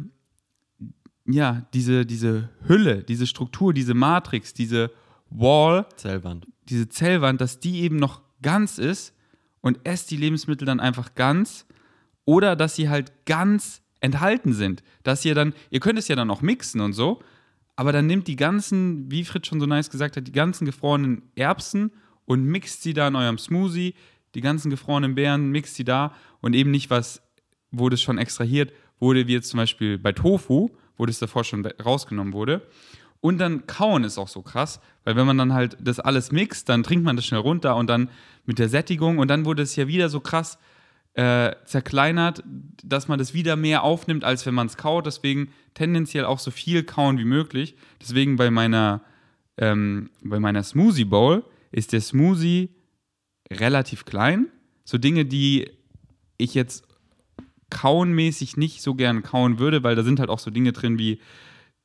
[1.29, 4.91] ja, diese, diese Hülle, diese Struktur, diese Matrix, diese
[5.31, 6.47] Wall, Zellwand.
[6.69, 9.15] diese Zellwand, dass die eben noch ganz ist
[9.61, 11.67] und esst die Lebensmittel dann einfach ganz
[12.25, 14.83] oder dass sie halt ganz enthalten sind.
[15.03, 17.23] Dass ihr dann, ihr könnt es ja dann auch mixen und so,
[17.77, 21.23] aber dann nimmt die ganzen, wie Fritz schon so nice gesagt hat, die ganzen gefrorenen
[21.35, 21.93] Erbsen
[22.25, 23.95] und mixt sie da in eurem Smoothie,
[24.35, 27.23] die ganzen gefrorenen Beeren, mixt sie da und eben nicht was,
[27.71, 31.65] wurde es schon extrahiert, wurde wie jetzt zum Beispiel bei Tofu, wo das davor schon
[31.65, 32.67] rausgenommen wurde.
[33.21, 36.69] Und dann kauen ist auch so krass, weil wenn man dann halt das alles mixt,
[36.69, 38.11] dann trinkt man das schnell runter und dann
[38.45, 40.59] mit der Sättigung und dann wurde es ja wieder so krass
[41.15, 42.45] äh, zerkleinert,
[42.85, 45.07] dass man das wieder mehr aufnimmt, als wenn man es kaut.
[45.07, 47.75] Deswegen tendenziell auch so viel kauen wie möglich.
[48.01, 49.03] Deswegen bei meiner,
[49.57, 52.71] ähm, bei meiner Smoothie Bowl ist der Smoothie
[53.51, 54.47] relativ klein.
[54.85, 55.69] So Dinge, die
[56.37, 56.88] ich jetzt
[57.71, 61.21] kauenmäßig nicht so gern kauen würde, weil da sind halt auch so Dinge drin wie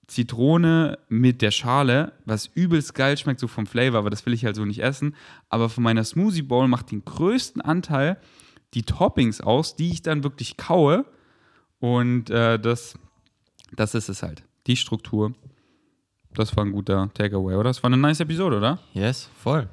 [0.08, 4.46] Zitrone mit der Schale, was übelst geil schmeckt, so vom Flavor, aber das will ich
[4.46, 5.16] halt so nicht essen.
[5.50, 8.18] Aber von meiner Smoothie Bowl macht den größten Anteil
[8.74, 11.06] die Toppings aus, die ich dann wirklich kaue.
[11.80, 12.98] Und äh, das,
[13.76, 14.44] das ist es halt.
[14.68, 15.34] Die Struktur.
[16.34, 17.70] Das war ein guter Takeaway, oder?
[17.70, 18.80] Das war eine nice Episode, oder?
[18.94, 19.70] Yes, voll.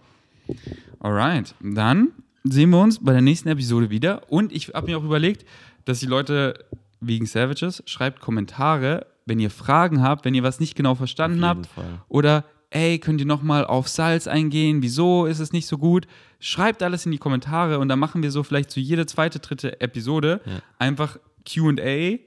[0.99, 1.55] Alright.
[1.61, 2.13] Dann
[2.45, 4.31] sehen wir uns bei der nächsten Episode wieder.
[4.31, 5.47] Und ich habe mir auch überlegt,
[5.85, 6.65] dass die Leute
[7.01, 11.67] wegen Savages schreibt Kommentare, wenn ihr Fragen habt, wenn ihr was nicht genau verstanden habt
[11.67, 12.03] Fall.
[12.09, 14.83] oder ey, könnt ihr noch mal auf Salz eingehen?
[14.83, 16.07] Wieso ist es nicht so gut?
[16.39, 19.81] Schreibt alles in die Kommentare und dann machen wir so vielleicht zu jede zweite, dritte
[19.81, 20.61] Episode Ja.
[20.79, 21.19] einfach
[21.51, 22.19] Q&A.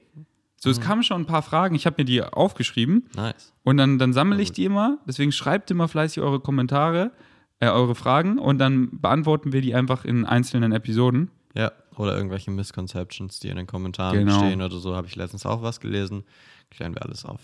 [0.56, 3.52] So, es kamen schon ein paar Fragen, ich habe mir die aufgeschrieben Nice.
[3.64, 4.98] und dann, dann sammle ich die immer.
[5.06, 7.10] Deswegen schreibt immer fleißig eure Kommentare,
[7.60, 11.30] äh, eure Fragen und dann beantworten wir die einfach in einzelnen Episoden.
[11.54, 14.38] Ja, oder irgendwelche Misconceptions, die in den Kommentaren Genau.
[14.38, 16.24] stehen oder so, habe ich letztens auch was gelesen.
[16.70, 17.40] Klären wir alles auf.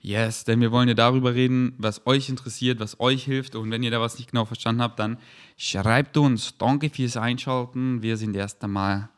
[0.00, 3.56] Yes, denn wir wollen ja darüber reden, was euch interessiert, was euch hilft.
[3.56, 5.18] Und wenn ihr da was nicht genau verstanden habt, dann
[5.56, 6.56] schreibt uns.
[6.58, 8.02] Danke fürs Einschalten.
[8.02, 9.08] Wir sind erst einmal